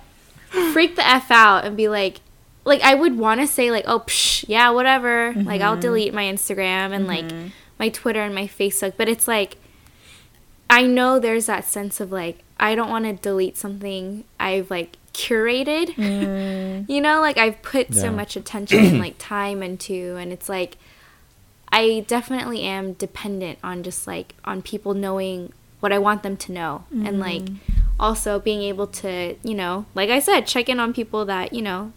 [0.74, 2.22] freak the f out and be like
[2.64, 5.34] like I would want to say like oh psh, yeah whatever.
[5.36, 5.82] Like I'll mm-hmm.
[5.82, 7.48] delete my Instagram and like mm-hmm.
[7.78, 8.94] my Twitter and my Facebook.
[8.98, 9.58] But it's like
[10.70, 14.98] I know there's that sense of like I don't want to delete something I've like
[15.14, 15.96] curated.
[15.96, 16.90] Mm.
[16.90, 20.78] You know like I've put so much attention and like time into and it's like
[21.72, 26.52] I definitely am dependent on just like on people knowing what I want them to
[26.52, 26.86] know.
[26.90, 27.20] And mm.
[27.20, 27.44] like
[28.00, 31.62] also being able to, you know, like I said, check in on people that, you
[31.62, 31.92] know,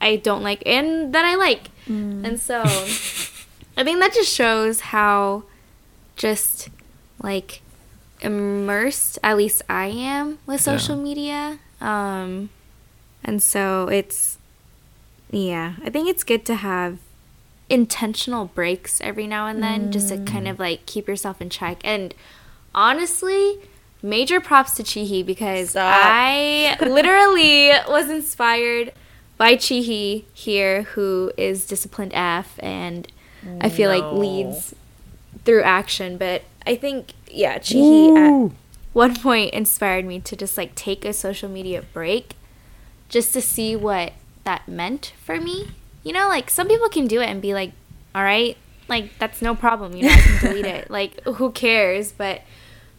[0.00, 1.70] I don't like and that I like.
[1.86, 2.26] Mm.
[2.26, 2.60] And so
[3.76, 5.44] I think that just shows how
[6.16, 6.68] just
[7.22, 7.62] like
[8.22, 10.76] immersed at least I am with Yeah.
[10.78, 11.58] social media.
[11.80, 12.50] Um
[13.24, 14.38] and so it's
[15.30, 16.98] yeah, I think it's good to have
[17.70, 21.80] intentional breaks every now and then just to kind of like keep yourself in check.
[21.84, 22.14] And
[22.74, 23.58] honestly,
[24.02, 25.94] major props to Chihi because Stop.
[26.04, 28.92] I literally was inspired
[29.38, 33.10] by Chihi here, who is disciplined F and
[33.60, 34.74] I feel like leads
[35.44, 36.16] through action.
[36.18, 38.54] But I think, yeah, Chihi at uh,
[38.92, 42.34] one point inspired me to just like take a social media break
[43.08, 44.12] just to see what
[44.44, 45.68] that meant for me.
[46.02, 47.72] You know, like some people can do it and be like,
[48.14, 48.56] all right,
[48.88, 49.94] like that's no problem.
[49.94, 50.90] You know, I can delete it.
[50.90, 52.12] Like, who cares?
[52.12, 52.42] But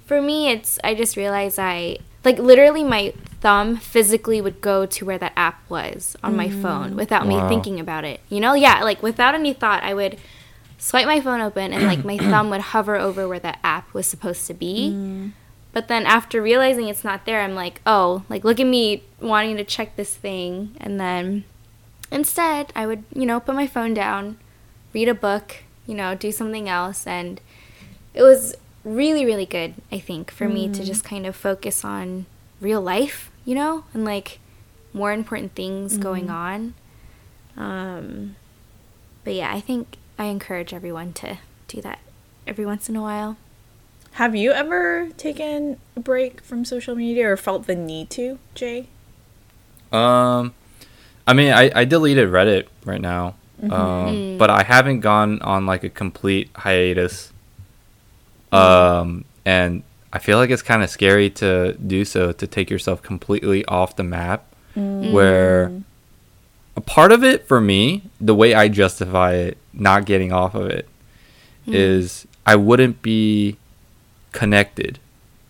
[0.06, 5.06] for me, it's, I just realized I, like, literally my thumb physically would go to
[5.06, 6.96] where that app was on my phone mm.
[6.96, 7.44] without Wow.
[7.44, 8.22] me thinking about it.
[8.30, 10.18] You know, yeah, like without any thought, I would
[10.84, 14.06] swipe my phone open and like my thumb would hover over where that app was
[14.06, 14.92] supposed to be.
[14.92, 15.32] Mm.
[15.72, 19.56] But then after realizing it's not there, I'm like, oh, like look at me wanting
[19.56, 20.76] to check this thing.
[20.82, 21.46] And then
[22.12, 24.38] instead, I would, you know, put my phone down,
[24.92, 27.08] read a book, you know, do something else.
[27.08, 27.40] And
[28.14, 30.86] it was really, really good, I think, for me to mm.
[30.86, 32.26] just kind of focus on
[32.60, 34.40] real life, you know, and like
[34.92, 36.34] more important things going mm.
[36.34, 36.74] on.
[37.56, 38.36] Um,
[39.24, 42.00] but yeah, I think I encourage everyone to do that
[42.46, 43.38] every once in a while.
[44.14, 48.88] Have you ever taken a break from social media or felt the need to, Jay?
[49.92, 50.54] Um,
[51.26, 53.36] I mean, I, I deleted Reddit right now,
[53.72, 57.32] um, but I haven't gone on like a complete hiatus.
[58.52, 63.02] Um, and I feel like it's kind of scary to do so to take yourself
[63.02, 64.46] completely off the map,
[64.76, 65.72] where
[66.76, 70.68] a part of it for me, the way I justify it, not getting off of
[70.70, 70.88] it,
[71.68, 73.58] is I wouldn't be
[74.32, 75.00] connected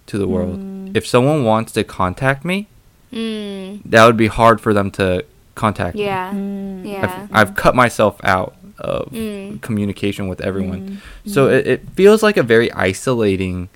[0.07, 0.59] to the world.
[0.95, 2.67] If someone wants to contact me,
[3.13, 6.01] Mm, that would be hard for them to contact me.
[6.03, 6.33] yeah.
[6.33, 7.27] Yeah.
[7.31, 9.61] I've, I've cut myself out of Mm.
[9.61, 10.99] communication with everyone.
[11.27, 13.69] So it, it feels like a very isolating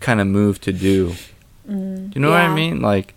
[0.00, 1.14] kind of move to do.
[1.68, 2.80] Do you know what I mean?
[2.82, 3.14] Like,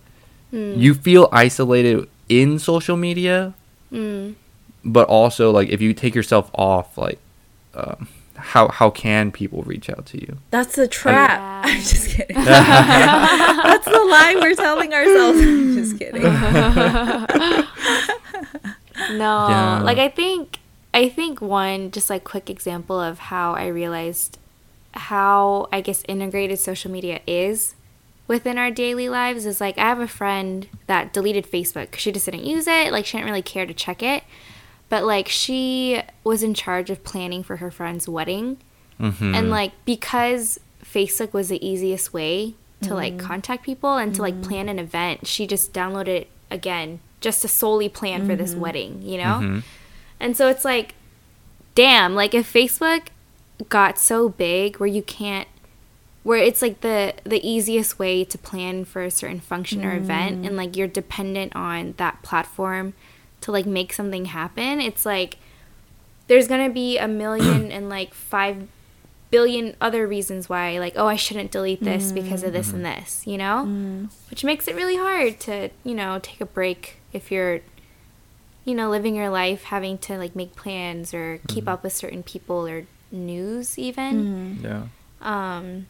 [0.52, 0.78] Mm.
[0.78, 2.06] you feel isolated
[2.40, 3.54] in social media,
[3.92, 4.34] Mm.
[4.84, 7.18] but but also, like, if you take yourself off, like,
[7.74, 10.38] um, how, how can people reach out to you?
[10.50, 11.38] That's a trap.
[11.38, 11.62] Yeah.
[11.72, 12.36] I'm just kidding.
[12.44, 15.40] That's the lie we're telling ourselves.
[15.42, 16.22] I'm just kidding.
[19.10, 19.80] No, Yeah.
[19.82, 20.58] like I think
[20.94, 24.38] I think one just like quick example of how I realized
[24.94, 27.74] how I guess integrated social media is
[28.28, 32.12] within our daily lives is like I have a friend that deleted Facebook 'cause she
[32.12, 34.22] just didn't use it, like she didn't really care to check it.
[34.88, 38.58] But like she was in charge of planning for her friend's wedding
[39.00, 39.34] Mm-hmm.
[39.34, 44.42] and like because Facebook was the easiest way to like contact people and to like
[44.42, 49.00] plan an event, she just downloaded it again just to solely plan for this wedding,
[49.02, 49.38] you know?
[49.40, 49.62] Mhm.
[50.20, 50.94] And so it's like
[51.74, 53.06] damn, like if Facebook
[53.68, 55.48] got so big where you can't
[56.22, 60.42] where it's like the the easiest way to plan for a certain function or event
[60.42, 60.46] mm.
[60.46, 62.94] and like you're dependent on that platform
[63.40, 65.36] to like make something happen it's like
[66.28, 68.68] there's gonna be a million and like five
[69.30, 72.16] billion other reasons why like oh i shouldn't delete this mm.
[72.16, 72.84] because of this mm-hmm.
[72.84, 73.64] and this you know?
[73.66, 74.10] Mm.
[74.30, 77.60] Which makes it really hard to you know take a break if you're
[78.64, 81.70] you know living your life having to like make plans or keep mm-hmm.
[81.70, 84.60] up with certain people or news even.
[84.62, 84.86] Yeah.
[85.20, 85.86] um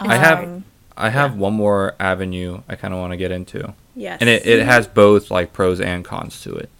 [0.00, 0.62] I have
[0.96, 4.18] I have one more avenue I kind of want to get into, yes.
[4.20, 6.70] and it, it has both like pros and cons to it.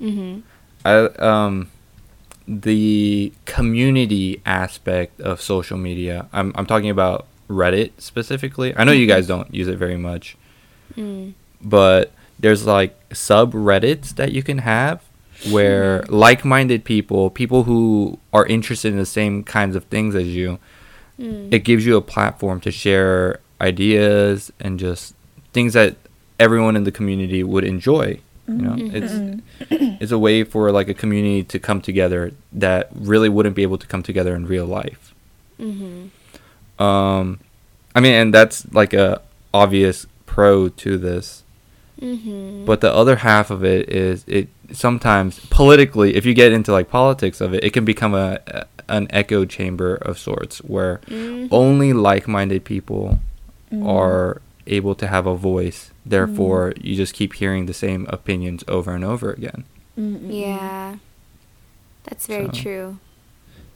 [0.00, 0.42] mhm
[0.84, 1.70] I um
[2.48, 6.28] the community aspect of social media.
[6.32, 8.74] I'm I'm talking about Reddit specifically.
[8.76, 10.36] I know you guys don't use it very much,
[10.96, 11.34] mm.
[11.60, 15.02] but there's like subreddits that you can have
[15.50, 20.58] where like-minded people, people who are interested in the same kinds of things as you,
[21.20, 21.52] Mm.
[21.52, 25.14] it gives you a platform to share ideas and just
[25.52, 25.96] things that
[26.38, 28.18] everyone in the community would enjoy.
[28.48, 29.12] You know, it's
[30.00, 33.78] it's a way for like a community to come together that really wouldn't be able
[33.78, 35.14] to come together in real life.
[35.60, 36.08] Mhm.
[36.82, 37.38] Um,
[37.94, 39.20] I mean, and that's like a
[39.52, 41.44] obvious pro to this.
[42.00, 42.64] Mhm.
[42.64, 46.88] But the other half of it is it sometimes politically, if you get into like
[46.88, 51.48] politics of it, it can become a, a an echo chamber of sorts where Mhm.
[51.50, 53.18] only like-minded people
[53.84, 55.90] are able to have a voice.
[56.04, 59.64] Therefore, you just keep hearing the same opinions over and over again.
[59.96, 60.96] Yeah.
[62.04, 62.98] That's very So- true.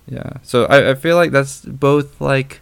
[0.07, 0.33] Yeah.
[0.43, 2.61] So I, I feel like that's both like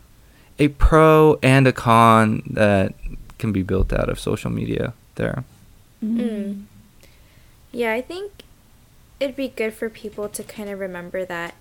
[0.58, 2.94] a pro and a con that
[3.38, 5.44] can be built out of social media there.
[6.04, 6.64] Mm.
[7.72, 8.30] Yeah, I think
[9.18, 11.54] it'd be good for people to kind of remember that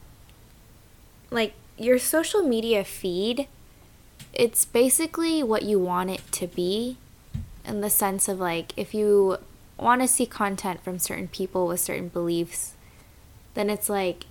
[1.32, 3.48] like your social media feed
[4.34, 6.98] it's basically what you want it to be
[7.66, 9.38] in the sense of like if you
[9.78, 12.74] want to see content from certain people with certain beliefs
[13.56, 14.26] then it's like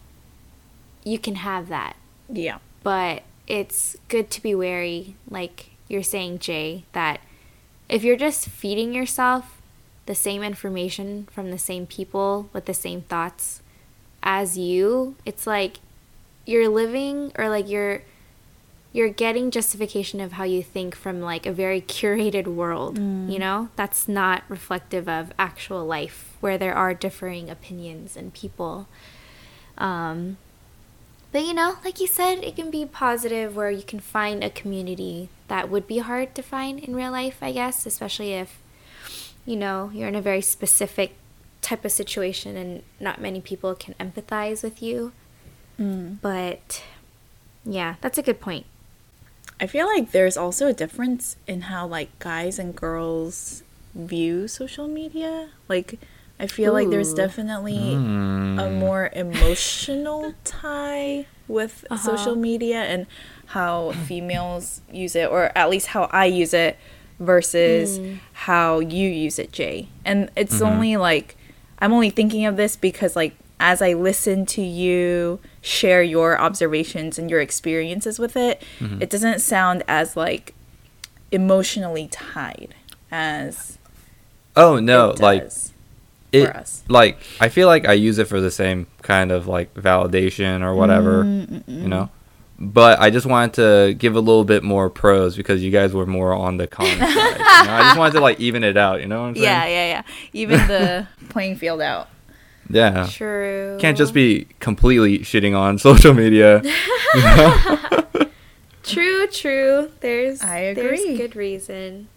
[1.04, 1.96] you can have that
[2.28, 2.58] Yeah.
[2.82, 7.20] but it's good to be wary, like you're saying, Jay, that
[7.88, 9.60] if you're just feeding yourself
[10.06, 13.60] the same information from the same people with the same thoughts
[14.22, 15.78] as you, it's like
[16.50, 18.02] you're living or like you're
[18.92, 23.68] you're getting justification of how you think from like a very curated world, you know?
[23.76, 28.88] That's not reflective of actual life where there are differing opinions and people.
[29.78, 30.38] Um,
[31.30, 34.50] but you know, like you said, it can be positive where you can find a
[34.50, 38.58] community that would be hard to find in real life, I guess, especially if
[39.46, 41.14] you know, you're in a very specific
[41.62, 45.12] type of situation and not many people can empathize with you.
[45.80, 46.82] But
[47.64, 48.66] yeah, that's a good point.
[49.60, 53.62] I feel like there's also a difference in how like guys and girls
[53.94, 55.50] view social media.
[55.68, 55.98] Like
[56.38, 57.16] I feel like there's Ooh.
[57.16, 57.94] definitely
[58.58, 58.78] a Mm.
[58.78, 61.96] more emotional tie with Uh-huh.
[62.16, 63.06] social media and
[63.46, 66.76] how females use it or at least how I use it
[67.18, 68.18] versus Mm.
[68.32, 69.88] how you use it, Jay.
[70.04, 70.66] And it's Mhm.
[70.66, 71.36] only like
[71.80, 77.18] I'm only thinking of this because like as I listen to you share your observations
[77.18, 79.00] and your experiences with it, Mhm.
[79.02, 80.54] it doesn't sound as like
[81.30, 82.74] emotionally tied
[83.12, 83.78] as
[84.56, 85.48] Oh no, it like
[86.32, 86.82] it, for us.
[86.88, 90.74] like I feel like I use it for the same kind of like validation or
[90.74, 92.10] whatever, Mm, you know.
[92.62, 96.04] But I just wanted to give a little bit more pros because you guys were
[96.04, 96.98] more on the con side.
[97.08, 97.72] You know?
[97.74, 99.00] I just wanted to like even it out.
[99.00, 99.44] You know what I'm saying?
[99.46, 100.02] Yeah, yeah, yeah.
[100.34, 102.08] Even the playing field out.
[102.70, 103.06] Yeah.
[103.10, 103.76] True.
[103.80, 106.62] Can't just be completely shitting on social media.
[108.82, 109.90] True, true.
[110.00, 111.16] There's I there's agree.
[111.16, 112.08] good reason.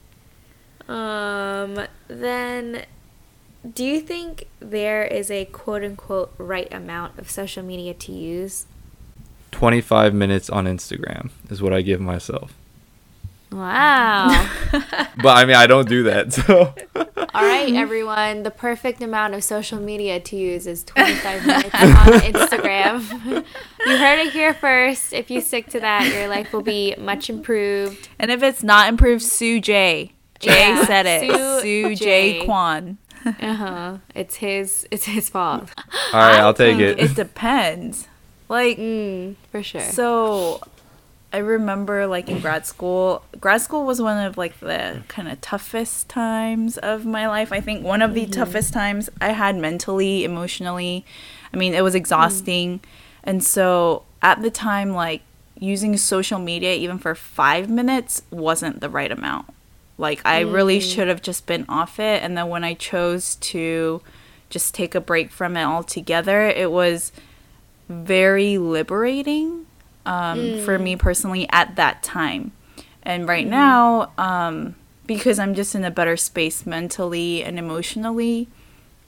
[0.88, 2.86] Um then
[3.74, 8.66] do you think there is a quote unquote right amount of social media to use?
[9.52, 12.54] 25 minutes on Instagram is what I give myself.
[13.54, 14.50] Wow.
[15.22, 16.34] But I mean, I don't do that.
[16.34, 18.44] So All right, everyone.
[18.44, 21.82] The perfect amount of social media to use is 25 minutes on
[22.32, 23.46] Instagram.
[23.86, 25.14] you heard it here first.
[25.14, 28.10] If you stick to that, your life will be much improved.
[28.20, 30.12] And if it's not improved, Sue J.
[30.40, 31.22] Jay Yeah, said it.
[31.32, 32.40] Sue Sue, J.
[32.40, 32.46] J.
[32.46, 32.98] Kwan.
[33.26, 33.98] Uh huh.
[34.16, 34.86] It's his.
[34.92, 35.70] It's his fault.
[36.12, 37.00] all right, I'll take it.
[37.00, 38.08] It depends.
[38.50, 39.82] Like, Mm, for sure.
[39.82, 40.60] so
[41.34, 45.42] I remember like in grad school, grad school was one of like the kind of
[45.42, 47.52] toughest times of my life.
[47.52, 48.32] I think one of the mm-hmm.
[48.32, 51.06] toughest times I had mentally, emotionally.
[51.52, 52.80] I mean, it was exhausting.
[52.80, 52.82] Mm.
[53.24, 55.22] And so at the time, like,
[55.60, 59.48] using social media even for five minutes wasn't the right amount.
[59.98, 60.90] Like, I really mm-hmm.
[60.90, 62.22] should have just been off it.
[62.22, 64.02] And then when I chose to
[64.52, 67.12] just take a break from it altogether, it was
[67.90, 69.66] very liberating
[70.06, 70.84] um, for mm.
[70.84, 72.52] me personally at that time.
[73.04, 73.52] And right mm.
[73.52, 74.76] now, um,
[75.06, 78.48] because I'm just in a better space mentally and emotionally,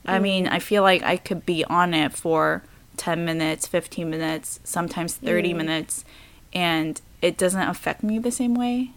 [0.06, 0.22] I mm.
[0.22, 2.64] mean, I feel like I could be on it for
[2.98, 6.06] 10 minutes, 15 minutes, sometimes 30 minutes,
[6.54, 8.92] and it doesn't affect me the same way.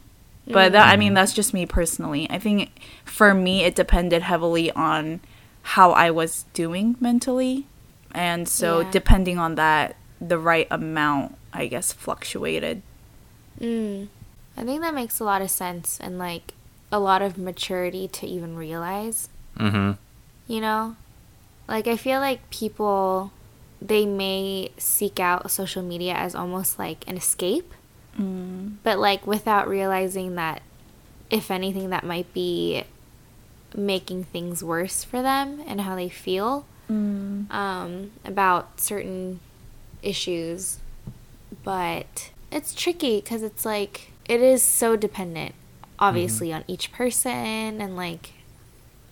[0.50, 2.26] But that, I mean, that's just me personally.
[2.30, 2.70] I think
[3.04, 5.20] for me, it depended heavily on
[5.62, 7.66] how I was doing mentally.
[8.12, 8.90] And so, Yeah.
[8.90, 12.82] depending on that, the right amount, I guess, fluctuated.
[13.60, 14.08] Mm.
[14.56, 16.54] I think that makes a lot of sense and like
[16.90, 19.28] a lot of maturity to even realize,
[19.58, 19.92] Mm-hmm.
[20.52, 20.96] you know?
[21.66, 23.32] Like I feel like people
[23.82, 27.72] they may seek out social media as almost like an escape,
[28.82, 30.62] but like without realizing that
[31.30, 32.82] if anything that might be
[33.76, 36.64] making things worse for them and how they feel
[37.50, 39.38] um, about certain
[40.02, 40.78] issues
[41.68, 45.54] but it's tricky because it's like it is so dependent
[45.98, 48.32] obviously on each person and like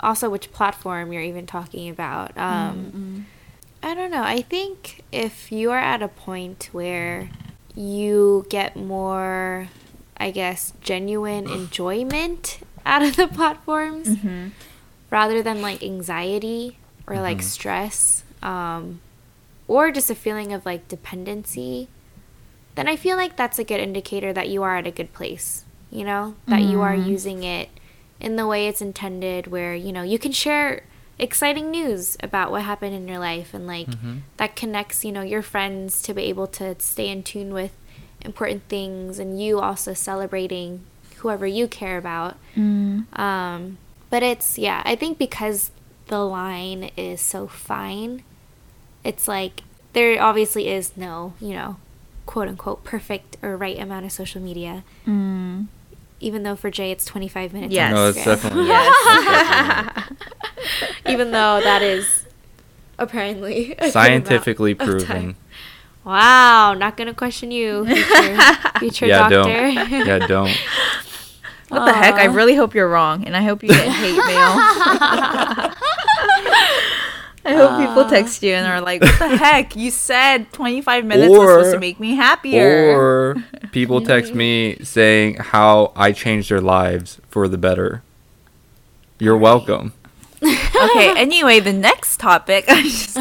[0.01, 3.27] also which platform you're even talking about um
[3.83, 7.29] i don't know i think if you are at a point where
[7.75, 9.69] you get more
[10.17, 14.17] i guess genuine enjoyment out of the platforms
[15.11, 18.99] rather than like anxiety or like stress um
[19.69, 21.89] or just a feeling of like dependency
[22.77, 25.65] then I feel like that's a good indicator that you are at a good place,
[25.91, 27.11] you know, that you are mm-hmm.
[27.11, 27.69] using it
[28.21, 30.85] in the way it's intended, where, you know, you can share
[31.19, 34.19] exciting news about what happened in your life and like mm-hmm.
[34.37, 37.73] that connects, you know, your friends to be able to stay in tune with
[38.21, 40.85] important things and you also celebrating
[41.17, 42.37] whoever you care about.
[42.55, 43.19] Mm.
[43.19, 43.79] Um,
[44.11, 45.71] but it's, yeah, I think because
[46.09, 48.23] the line is so fine,
[49.03, 49.63] it's like
[49.93, 51.77] there obviously is no, you know,
[52.27, 54.85] quote unquote perfect or right amount of social media.
[55.07, 55.67] Mm.
[56.21, 57.73] Even though for Jay it's 25 minutes.
[57.73, 57.93] Yes.
[57.95, 58.67] No, it's definitely.
[58.67, 60.09] Yes.
[61.07, 62.27] Even though that is
[62.99, 65.07] apparently Scientifically amount of time.
[65.07, 65.37] proven.
[66.05, 68.39] Wow, not gonna question you, future,
[68.79, 69.53] future Yeah, doctor.
[69.53, 70.07] don't.
[70.07, 70.51] Yeah, don't.
[71.69, 72.15] what the heck?
[72.15, 75.73] I really hope you're wrong, and I hope you get hate mail.
[77.47, 79.77] I hope people text you and are like, "What the heck?
[79.77, 83.37] You said 25 minutes was supposed to make me happier." Or
[83.73, 88.03] people text me saying how I changed their lives for the better.
[89.19, 89.93] You're welcome.
[90.43, 91.15] okay.
[91.17, 92.65] Anyway, the next topic.
[92.69, 93.17] I'm just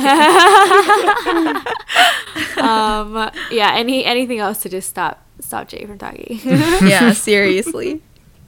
[2.58, 3.72] um, yeah.
[3.76, 6.40] Any anything else to just stop stop Jay from talking?
[6.44, 8.02] yeah, seriously.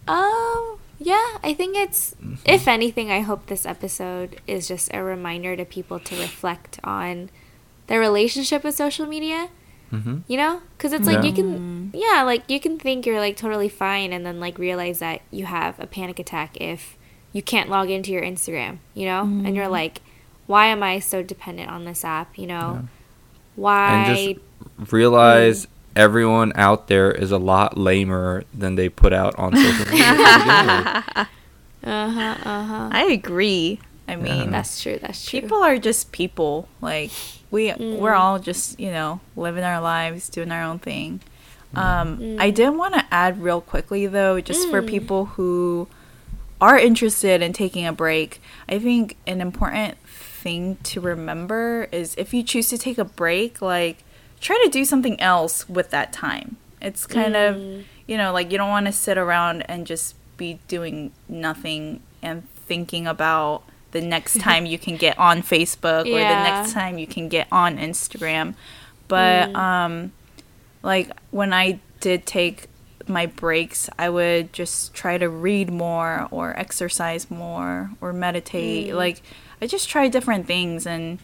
[0.08, 2.36] Um, yeah, I think it's, mm-hmm.
[2.46, 7.30] if anything, I hope this episode is just a reminder to people to reflect on
[7.88, 9.50] their relationship with social media.
[9.92, 10.18] Mm-hmm.
[10.28, 10.62] You know?
[10.78, 11.30] Because it's like Yeah.
[11.30, 12.00] you can, mm.
[12.00, 15.46] yeah, like you can think you're like totally fine and then like realize that you
[15.46, 16.98] have a panic attack if
[17.32, 19.22] you can't log into your Instagram, you know?
[19.22, 19.72] And you're mm-hmm.
[19.72, 20.02] like,
[20.46, 22.88] why am I so dependent on this app, you know?
[23.56, 24.08] Why?
[24.08, 24.40] And
[24.78, 25.68] just realize
[25.98, 30.06] everyone out there is a lot lamer than they put out on social media.
[30.14, 30.88] to begin with.
[31.84, 32.90] uh huh, uh huh.
[32.92, 33.80] I agree.
[34.08, 35.42] I mean, That's true, that's true.
[35.42, 36.70] people are just people.
[36.82, 37.12] Like
[37.52, 37.98] we Mm.
[38.00, 41.20] we're all just, you know, living our lives, doing our own thing.
[41.76, 42.38] Um Mm.
[42.40, 44.88] I did want to add real quickly though, just for Mm.
[44.88, 45.88] people who
[46.62, 48.42] are interested in taking a break.
[48.70, 53.62] I think an important thing to remember is if you choose to take a break,
[53.62, 54.04] like
[54.40, 56.58] try to do something else with that time.
[56.82, 57.50] It's kind Mm.
[57.80, 62.02] of, you know, like you don't want to sit around and just be doing nothing
[62.22, 66.98] and thinking about the next time you can get on Facebook or the next time
[66.98, 68.54] you can get on Instagram.
[69.08, 70.12] But um
[70.84, 72.68] like when I did take
[73.08, 78.94] my breaks, I would just try to read more or exercise more or meditate.
[78.94, 79.22] Like
[79.62, 81.18] I just tried different things and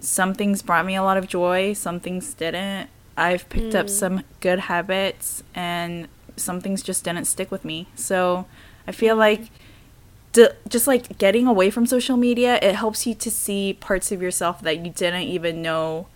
[0.00, 2.88] some things brought me a lot of joy, some things didn't.
[3.16, 3.90] I've picked up mm.
[3.90, 7.88] some good habits and some things just didn't stick with me.
[7.96, 8.46] So
[8.86, 9.18] I feel mm.
[9.18, 9.50] like
[10.32, 14.22] d- just like getting away from social media, it helps you to see parts of
[14.22, 16.06] yourself that you didn't even know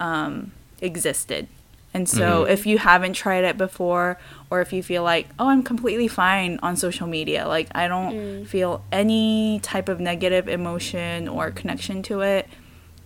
[0.00, 1.46] um, existed.
[1.94, 2.52] And so mm-hmm.
[2.52, 4.18] if you haven't tried it before,
[4.50, 8.14] or if you feel like, oh, I'm completely fine on social media, like I don't
[8.14, 8.46] mm.
[8.46, 12.46] feel any type of negative emotion or connection to it,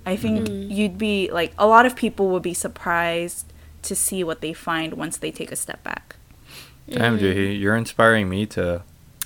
[0.05, 0.70] I think mm-hmm.
[0.70, 4.94] you'd be like, a lot of people would be surprised to see what they find
[4.94, 6.16] once they take a step back.
[6.88, 7.62] Damn, Jahi, mm-hmm.
[7.62, 8.82] you're inspiring me to.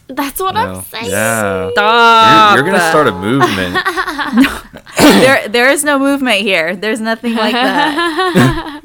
[0.09, 1.11] That's what you I'm saying.
[1.11, 1.71] Yeah.
[1.73, 2.57] Stop.
[2.57, 3.77] You're, you're gonna start a movement.
[4.99, 6.77] there, there is no movement here.
[6.77, 8.83] There's nothing like that.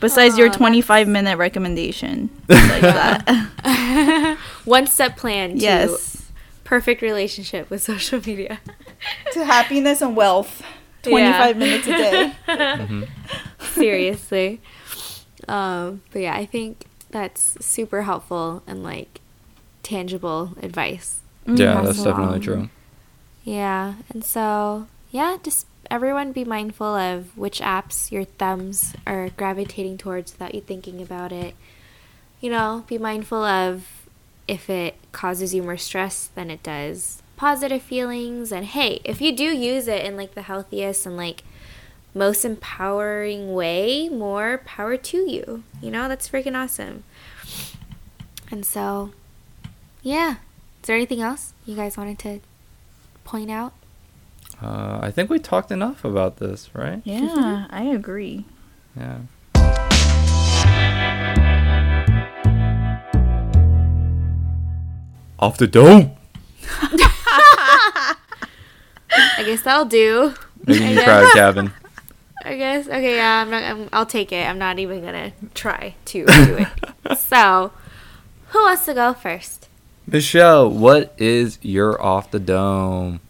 [0.00, 2.30] Besides your 25 minute recommendation.
[2.46, 4.38] Besides that.
[4.64, 6.30] One step plan to yes.
[6.64, 8.60] perfect relationship with social media.
[9.32, 10.62] To happiness and wealth.
[11.10, 13.08] 25 minutes a day.
[13.60, 14.60] Seriously.
[15.48, 19.20] Um, but yeah, I think that's super helpful and like
[19.82, 21.20] tangible advice.
[21.46, 22.04] yeah, that's Awesome.
[22.04, 22.68] definitely true.
[23.44, 29.98] Yeah, and so yeah, just everyone be mindful of which apps your thumbs are gravitating
[29.98, 31.54] towards without you thinking about it.
[32.40, 33.86] You know, be mindful of
[34.48, 39.34] if it causes you more stress than it does positive feelings and hey, if you
[39.34, 41.44] do use it in like the healthiest and like
[42.14, 45.62] most empowering way, more power to you.
[45.82, 47.04] You know, that's freaking awesome.
[48.50, 49.12] And so,
[50.02, 50.36] yeah.
[50.82, 52.40] Is there anything else you guys wanted to
[53.24, 53.74] point out?
[54.62, 57.02] Uh, I think we talked enough about this, right?
[57.04, 58.46] Yeah, I agree.
[58.96, 59.18] Yeah.
[65.38, 66.12] Off the dome.
[69.38, 70.34] I guess that'll do.
[70.66, 71.34] Making you I proud, guess.
[71.34, 71.72] Gavin.
[72.44, 72.86] I guess.
[72.86, 73.62] Okay, yeah, I'm not.
[73.62, 74.46] I'm, I'll take it.
[74.48, 76.66] I'm not even gonna try to do
[77.08, 77.18] it.
[77.18, 77.72] so,
[78.48, 79.68] who wants to go first?
[80.06, 83.20] Michelle, what is your off the dome?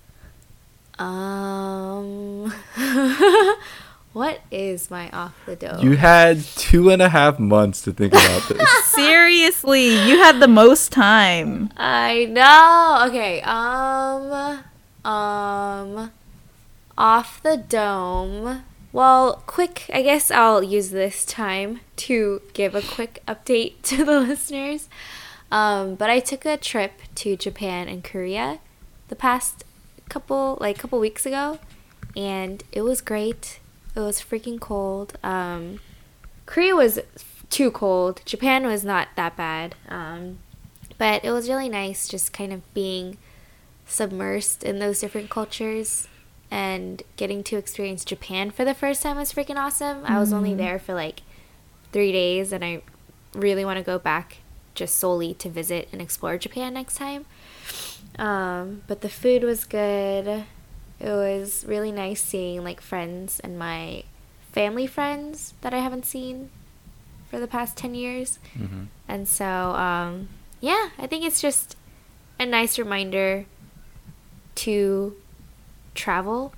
[0.99, 2.53] Um,
[4.13, 5.81] what is my off the dome?
[5.81, 8.85] You had two and a half months to think about this.
[8.87, 11.71] Seriously, you had the most time.
[11.77, 13.07] I know.
[13.09, 13.41] Okay.
[13.43, 14.63] Um.
[15.07, 16.13] Um.
[16.99, 18.63] Off the dome.
[18.93, 19.91] Well, quick.
[19.93, 24.89] I guess I'll use this time to give a quick update to the listeners.
[25.53, 28.59] Um, but I took a trip to Japan and Korea
[29.09, 29.65] the past
[30.09, 31.59] couple like couple weeks ago,
[32.17, 33.61] and it was great.
[33.95, 35.19] It was freaking cold.
[35.23, 35.81] Um,
[36.47, 36.99] Korea was
[37.51, 38.23] too cold.
[38.25, 39.75] Japan was not that bad.
[39.89, 40.39] Um,
[40.99, 43.19] but it was really nice just kind of being
[43.89, 46.09] submersed in those different cultures
[46.51, 50.03] and getting to experience Japan for the first time was freaking awesome.
[50.05, 51.23] I was only there for like
[51.93, 52.83] three days and I
[53.35, 54.39] really want to go back
[54.75, 57.27] just solely to visit and explore Japan next time.
[58.19, 60.45] Um, but the food was good.
[60.99, 64.05] It was really nice seeing like friends and my
[64.53, 66.51] family friends that I haven't seen
[67.31, 68.39] for the past 10 years.
[68.57, 68.87] Mhm.
[69.09, 70.29] And so, um,
[70.61, 71.77] yeah, I think it's just
[72.39, 73.47] a nice reminder
[74.57, 75.15] to
[75.95, 76.53] travel.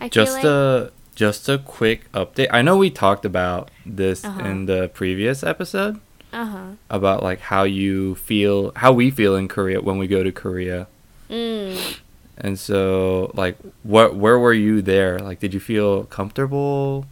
[0.00, 0.90] I Just feel like.
[0.90, 2.48] a just a quick update.
[2.50, 4.44] I know we talked about this Uh-huh.
[4.44, 5.98] in the previous episode
[6.32, 6.66] Uh huh.
[6.90, 10.86] about like how you feel, how we feel in Korea when we go to Korea.
[11.30, 11.96] Mm.
[12.38, 15.18] And so, like, what, where were you there?
[15.18, 17.06] Like, did you feel comfortable?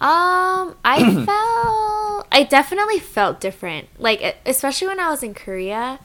[0.00, 3.88] Um, I felt I definitely felt different.
[3.98, 5.98] Like especially when I was in Korea,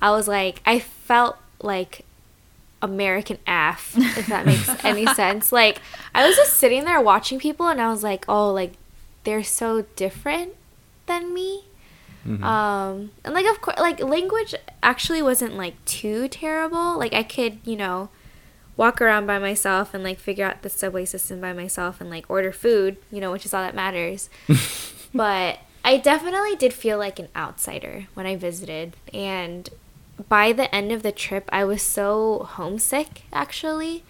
[0.00, 2.04] I was like I felt like
[2.82, 5.52] American AF, if that makes any sense.
[5.52, 5.80] Like
[6.14, 8.72] I was just sitting there watching people and I was like, "Oh, like
[9.24, 10.54] they're so different
[11.06, 11.64] than me."
[12.26, 12.42] Mhm.
[12.42, 16.98] Um, and like of course, like language actually wasn't like too terrible.
[16.98, 18.10] Like I could, you know,
[18.76, 22.28] walk around by myself and like figure out the subway system by myself and like
[22.28, 24.28] order food, you know, which is all that matters.
[25.14, 29.68] but I definitely did feel like an outsider when I visited and
[30.28, 34.04] by the end of the trip I was so homesick actually.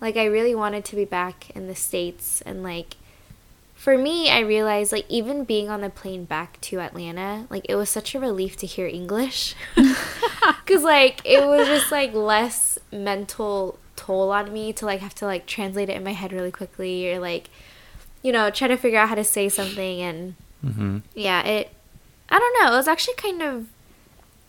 [0.00, 2.96] Like I really wanted to be back in the states and like
[3.74, 7.76] for me, I realized like even being on the plane back to Atlanta, like it
[7.76, 9.54] was such a relief to hear English.
[10.66, 15.26] Cuz like it was just like less mental toll on me to like have to
[15.26, 17.48] like translate it in my head really quickly or like
[18.22, 20.34] you know, try to figure out how to say something and
[20.64, 21.02] Mhm.
[21.14, 21.70] yeah, it
[22.28, 23.66] I don't know, it was actually kind of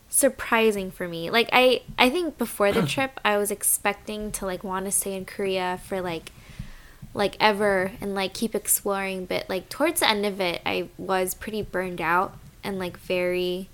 [0.09, 1.29] surprising for me.
[1.29, 5.15] Like I I think before the trip I was expecting to like want to stay
[5.15, 6.31] in Korea for like
[7.13, 11.33] like ever and like keep exploring but like towards the end of it I was
[11.33, 13.69] pretty burned out and like very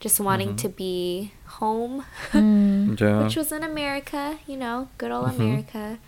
[0.00, 3.24] just wanting to be home Yeah.
[3.24, 5.34] which was in America, you know, good old Mhm.
[5.34, 5.98] America.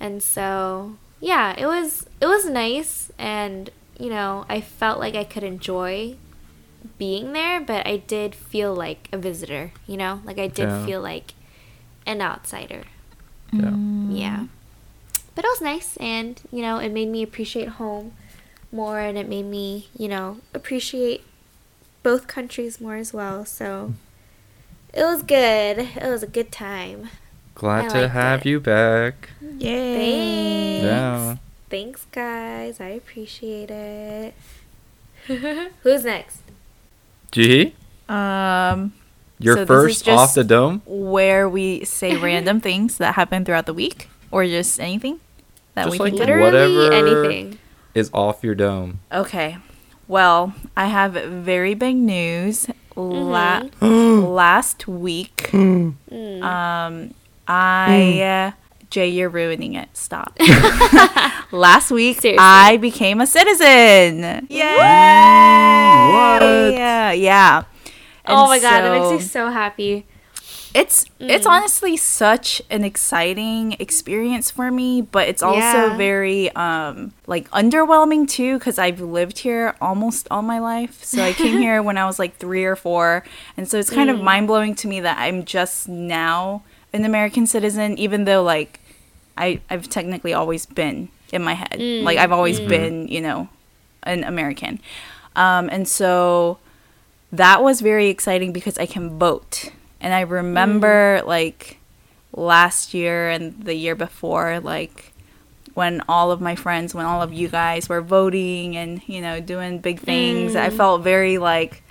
[0.00, 5.22] And so, yeah, it was it was nice and, you know, I felt like I
[5.24, 6.16] could enjoy
[6.98, 10.20] being there, but I did feel like a visitor, you know?
[10.24, 10.84] Like I did Yeah.
[10.86, 11.34] feel like
[12.06, 12.82] an outsider.
[13.52, 13.60] yeah.
[13.70, 14.18] Mm.
[14.18, 14.46] Yeah.
[15.34, 18.12] But it was nice and, you know, it made me appreciate home
[18.70, 21.22] more and it made me, you know, appreciate
[22.02, 23.44] both countries more as well.
[23.46, 23.94] So
[24.92, 25.78] it was good.
[25.78, 27.08] It was a good time.
[27.54, 28.46] Glad to have it.
[28.46, 29.30] you back.
[29.40, 30.80] Yay.
[30.80, 30.84] Thanks.
[30.84, 31.36] Yeah.
[31.70, 32.80] Thanks, guys.
[32.80, 34.34] I appreciate it.
[35.82, 36.41] Who's next?
[37.32, 37.72] Jihi,
[38.08, 38.92] Um,
[39.38, 40.82] you're So this is first off the dome.
[40.86, 45.18] where we say random things that happen throughout the week, or just anything
[45.74, 46.12] that Just we like.
[46.12, 47.58] Literally whatever- anything.
[47.94, 49.00] Is off your dome.
[49.12, 49.58] Okay.
[50.08, 52.66] Well, I have very big news.
[52.96, 54.24] Mm-hmm.
[54.26, 55.94] last week, Mm.
[56.42, 57.14] um,
[57.48, 58.50] I uh,
[58.92, 59.88] Jay, you're ruining it.
[59.96, 60.36] Stop.
[61.50, 62.36] last week, Seriously.
[62.38, 64.46] I became a citizen.
[64.50, 64.66] Yay!
[66.12, 66.42] What?
[66.74, 67.64] Yeah, yeah.
[68.26, 70.04] oh And my god, that makes me so happy.
[70.74, 71.50] it's it's Mm.
[71.50, 75.96] honestly such an exciting experience for me but it's also Yeah.
[75.96, 81.32] very um like underwhelming too because i've lived here almost all my life so i
[81.34, 83.22] came here when i was like three or four
[83.56, 84.14] and so it's kind Mm.
[84.14, 86.62] of mind-blowing to me that i'm just now
[86.94, 88.80] an american citizen even though like
[89.36, 91.78] i i've technically always been in my head.
[91.78, 92.02] Mm.
[92.02, 93.48] like i've always been you know
[94.02, 94.80] an american.
[95.34, 96.58] Um and so
[97.32, 99.70] that was very exciting because I can vote.
[100.00, 101.78] And I remember like
[102.32, 105.12] last year and the year before, like
[105.74, 109.40] when all of my friends, when all of you guys were voting and, you know,
[109.40, 111.82] doing big things, I felt very like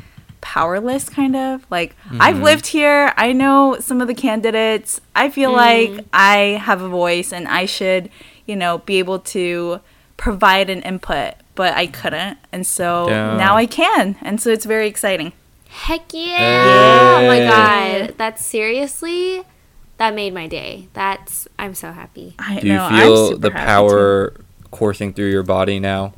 [0.42, 1.66] powerless kind of.
[1.70, 2.44] Like I've mm-hmm.
[2.44, 5.00] lived here, I know some of the candidates.
[5.16, 5.56] I feel mm.
[5.56, 8.10] like I have a voice and I should,
[8.46, 9.80] you know, be able to
[10.18, 12.38] provide an input, but I couldn't.
[12.52, 13.38] And so Yeah.
[13.38, 14.18] now I can.
[14.22, 15.34] And so it's very exciting.
[15.70, 17.20] Heck yeah!
[17.22, 19.46] Oh my god, that's seriously
[20.02, 20.88] that made my day.
[20.94, 22.34] That's I'm so happy.
[22.40, 24.34] I Do you know, I'm feel super the happy power
[24.72, 26.14] coursing through your body now?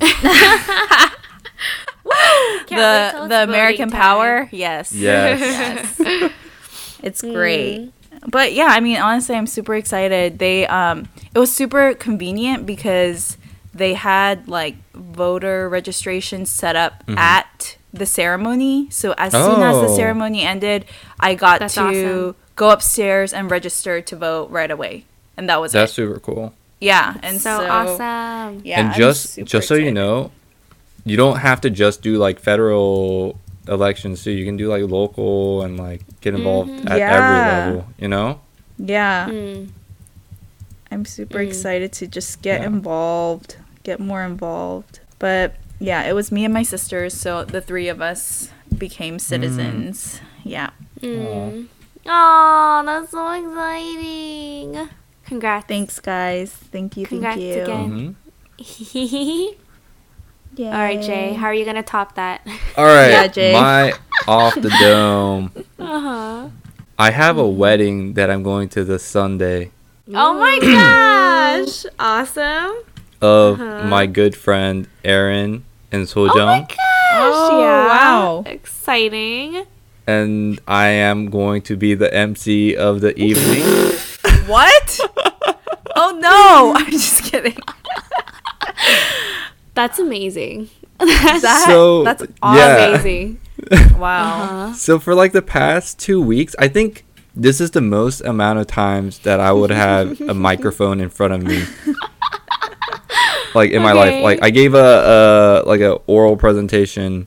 [2.66, 4.00] Can't the the American voting time.
[4.00, 4.48] power.
[4.52, 4.92] Yes.
[4.92, 5.98] Yes.
[5.98, 6.32] Yes.
[7.02, 7.32] it's Mm.
[7.34, 7.92] great.
[8.28, 10.38] But yeah, I mean honestly I'm super excited.
[10.38, 13.36] They um it was super convenient because
[13.74, 17.18] they had like voter registration set up Mm-hmm.
[17.18, 18.88] at the ceremony.
[18.90, 19.96] So as soon as the Oh.
[19.96, 20.84] ceremony ended,
[21.20, 22.36] I got That's to awesome.
[22.56, 25.04] go upstairs and register to vote right away.
[25.36, 25.94] And that was That's it.
[25.94, 26.54] super cool.
[26.80, 28.62] Yeah, and so, so, awesome.
[28.64, 30.30] Yeah, and I'm just just so you know,
[31.04, 33.38] you don't have to just do like federal
[33.68, 34.30] elections too.
[34.32, 36.90] You can do like local and like get involved Mhm.
[36.90, 37.12] at Yeah.
[37.12, 37.86] every level.
[37.98, 38.40] You know?
[38.78, 39.28] Yeah.
[39.28, 39.68] Mm.
[40.90, 41.48] I'm super Mm.
[41.48, 42.66] excited to just get Yeah.
[42.68, 45.00] involved, get more involved.
[45.18, 50.20] But yeah, it was me and my sisters, so the three of us became citizens.
[50.44, 50.70] Yeah.
[51.00, 51.66] Mm.
[52.06, 54.88] Oh, that's so exciting.
[55.26, 55.64] Congrats.
[55.66, 56.52] Thanks, guys.
[56.52, 57.06] Thank you.
[57.06, 57.62] Congrats thank you.
[57.62, 58.16] again.
[58.58, 59.54] Mhm.
[60.56, 60.66] Yay.
[60.66, 61.32] All right, Jay.
[61.34, 62.46] How are you gonna top that?
[62.76, 63.52] All right, Yeah, Jay.
[63.52, 63.92] my
[64.28, 65.50] off the dome.
[65.78, 66.48] uh huh.
[66.98, 69.72] I have a wedding that I'm going to this Sunday
[70.12, 71.86] Oh my gosh!
[71.98, 72.76] Awesome.
[73.20, 73.84] of Uh-huh.
[73.88, 76.76] my good friend Aaron and Oh my gosh!
[77.16, 77.86] Oh, yeah.
[77.88, 78.42] wow.
[78.46, 79.64] Exciting.
[80.06, 83.62] and I am going to be the MC of the evening.
[84.46, 85.00] What?
[85.96, 86.74] oh no!
[86.76, 87.56] I'm just kidding.
[89.74, 90.68] That's amazing.
[90.98, 92.86] That, So, that's yeah.
[92.88, 93.40] amazing.
[93.98, 94.42] Wow.
[94.42, 94.72] Uh-huh.
[94.74, 97.04] So for like the past two weeks, I think
[97.34, 101.32] this is the most amount of times that I would have a microphone in front
[101.34, 101.62] of me.
[103.54, 107.26] like in my life, like I gave a, a like a oral presentation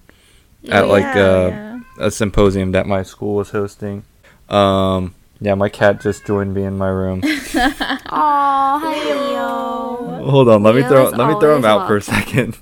[0.70, 1.80] at like Yeah, uh, yeah.
[2.00, 4.04] a symposium that my school was hosting.
[4.50, 7.22] Um, yeah, my cat just joined me in my room.
[7.56, 10.26] Aw, hi Leo.
[10.30, 12.02] Hold on, let me Leo throw is let me throw him always out for a
[12.02, 12.58] second.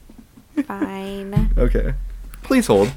[0.68, 1.52] Fine.
[1.58, 1.94] Okay,
[2.44, 2.92] please hold.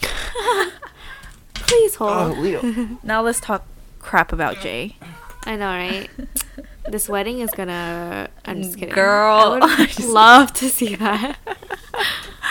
[1.54, 2.10] Please hold.
[2.12, 2.60] Oh, Leo.
[3.02, 3.64] Now let's talk
[3.98, 4.96] crap about Jay.
[5.44, 6.08] I know, right?
[6.88, 8.28] This wedding is gonna.
[8.44, 8.94] I'm just kidding.
[8.94, 9.58] Girl.
[9.62, 11.38] I would love to see that.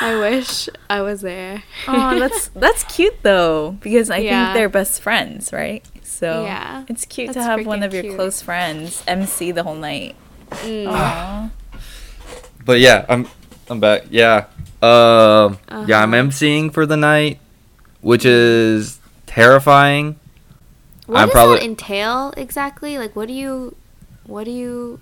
[0.01, 1.64] I wish I was there.
[1.88, 4.45] Oh, that's that's cute though because I Yeah.
[4.47, 5.86] think they're best friends, right?
[6.24, 6.86] So Yeah.
[6.88, 8.16] it's cute to have one of your cute.
[8.16, 10.16] close friends MC the whole night.
[10.52, 11.52] Mm.
[12.66, 13.28] But yeah, I'm
[13.70, 14.04] I'm back.
[14.10, 14.46] Yeah.
[14.82, 16.24] Um yeah, I'm Uh-huh.
[16.24, 17.40] emceeing for the night,
[18.00, 20.16] which is terrifying.
[21.08, 22.98] What I'm does probably- that entail exactly?
[22.98, 23.76] Like, what do you,
[24.26, 25.02] what do you,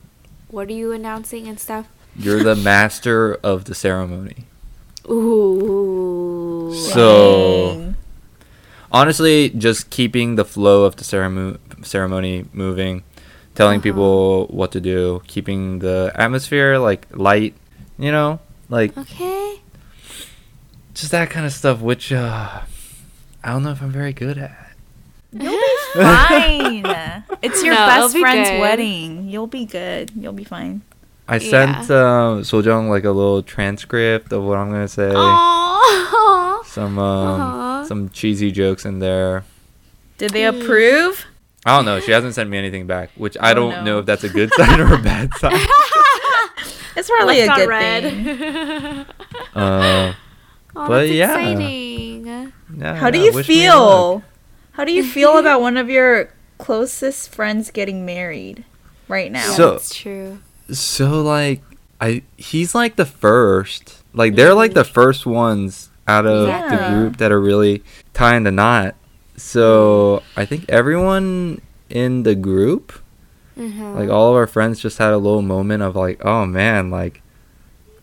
[0.49, 1.85] what are you announcing and stuff?
[2.17, 4.45] You're the master of the ceremony.
[5.07, 6.73] Ooh.
[6.73, 7.95] So Dang.
[8.91, 13.03] Honestly, just keeping the flow of the ceremony ceremony moving,
[13.55, 13.83] telling Uh-huh.
[13.83, 17.53] people what to do, keeping the atmosphere like light,
[17.97, 18.39] you know,
[18.69, 19.59] Like Okay.
[20.93, 22.61] just that kind of stuff, which uh,
[23.43, 24.57] I don't know if I'm very good at.
[25.33, 27.23] You'll be fine.
[27.41, 28.59] it's your No, best friend's good.
[28.59, 29.29] wedding.
[29.29, 30.11] You'll be good.
[30.15, 30.81] You'll be fine.
[31.27, 35.11] I sent um, Sojong like a little transcript of what I'm gonna say.
[35.13, 36.65] Aww.
[36.65, 37.83] Some um, Aw.
[37.85, 39.43] some cheesy jokes in there.
[40.17, 41.25] Did they approve?
[41.65, 41.99] I don't know.
[41.99, 43.83] She hasn't sent me anything back, which I Oh, don't no.
[43.83, 45.51] know if that's a good sign or a bad sign.
[46.95, 48.03] It's probably a good red.
[48.03, 49.05] thing.
[49.55, 50.13] Uh,
[50.73, 51.37] Oh, But that's yeah.
[51.37, 52.25] exciting.
[52.77, 54.23] yeah, How do you feel?
[54.73, 58.63] How do you feel about one of your closest friends getting married
[59.09, 59.45] right now?
[59.49, 60.39] Yeah, So- that's true.
[60.71, 61.61] So like,
[61.99, 64.03] I he's like the first.
[64.13, 68.51] Like they're like the first ones out of the group that are really tying the
[68.51, 68.95] knot.
[69.37, 72.93] So I think everyone in the group,
[73.57, 73.95] Mhm.
[73.95, 77.21] like all of our friends, just had a little moment of like, oh man, like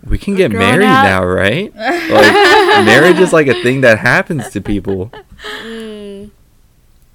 [0.05, 1.75] we can get married up." now, right?
[1.77, 5.11] like marriage is like a thing that happens to people.
[5.65, 6.31] Mm.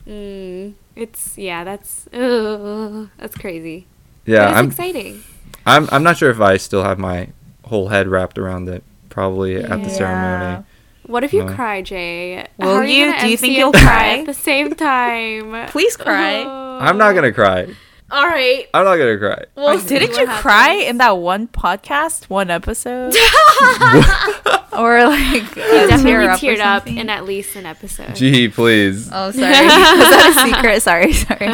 [0.08, 0.74] Mm.
[0.96, 1.64] It's yeah.
[1.64, 3.86] That's ugh, that's crazy.
[4.26, 5.24] Yeah, it's I'm, exciting.
[5.66, 7.30] I'm I'm not sure if I still have my
[7.66, 8.84] whole head wrapped around it.
[9.10, 10.64] Probably at the ceremony.
[11.06, 11.54] What if you No.
[11.54, 12.48] cry, Jay?
[12.58, 13.14] Will How are you?
[13.20, 14.20] Do you think you'll cry?
[14.20, 15.68] at the same time?
[15.70, 16.44] Please cry.
[16.46, 16.80] Oh.
[16.82, 17.68] I'm not gonna cry.
[18.10, 18.68] All right.
[18.74, 19.44] I'm not gonna cry.
[19.56, 23.14] Well, see didn't what you cry in that one podcast, one episode,
[24.78, 28.16] or like You definitely tear up teared up in at least an episode.
[28.16, 29.10] Gee, please.
[29.12, 29.50] Oh, sorry.
[29.52, 30.82] Was that a secret?
[30.84, 31.50] Sorry, sorry.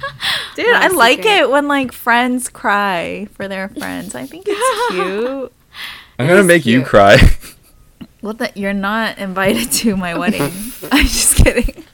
[0.56, 1.32] Dude, Not I a like secret.
[1.40, 4.14] it when like friends cry for their friends.
[4.14, 5.52] I think it's cute.
[6.18, 7.16] I'm gonna is make you cry.
[8.22, 10.42] Well, that you're not invited to my wedding.
[10.90, 11.84] I'm just kidding.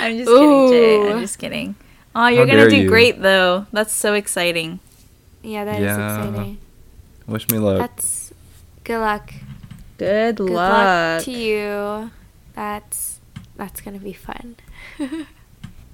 [0.00, 1.12] I'm just kidding, Jay.
[1.12, 1.74] I'm just kidding.
[2.14, 2.88] Oh, you're How gonna do you.
[2.88, 3.66] great though.
[3.72, 4.78] That's so exciting.
[5.42, 6.26] yeah, that is Yeah.
[6.28, 6.58] exciting.
[7.26, 7.78] Wish me luck.
[7.78, 8.32] That's
[8.84, 9.30] good luck.
[9.98, 10.72] Good, Good luck.
[10.72, 12.10] luck to you.
[12.54, 13.20] That's
[13.56, 14.56] that's gonna be fun.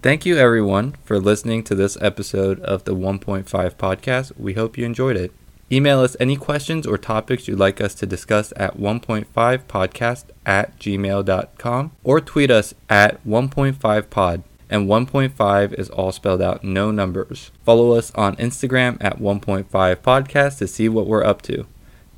[0.04, 4.38] Thank you, everyone, for listening to this episode of the 1.5 podcast.
[4.38, 5.32] We hope you enjoyed it.
[5.72, 11.92] Email us any questions or topics you'd like us to discuss at 1.5podcast at gmail.com
[12.04, 14.42] or tweet us at 1.5pod.
[14.68, 17.50] And 1.5 is all spelled out, no numbers.
[17.64, 21.66] Follow us on Instagram at 1.5 podcast to see what we're up to.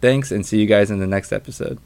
[0.00, 1.78] Thanks and see you guys in the next episode.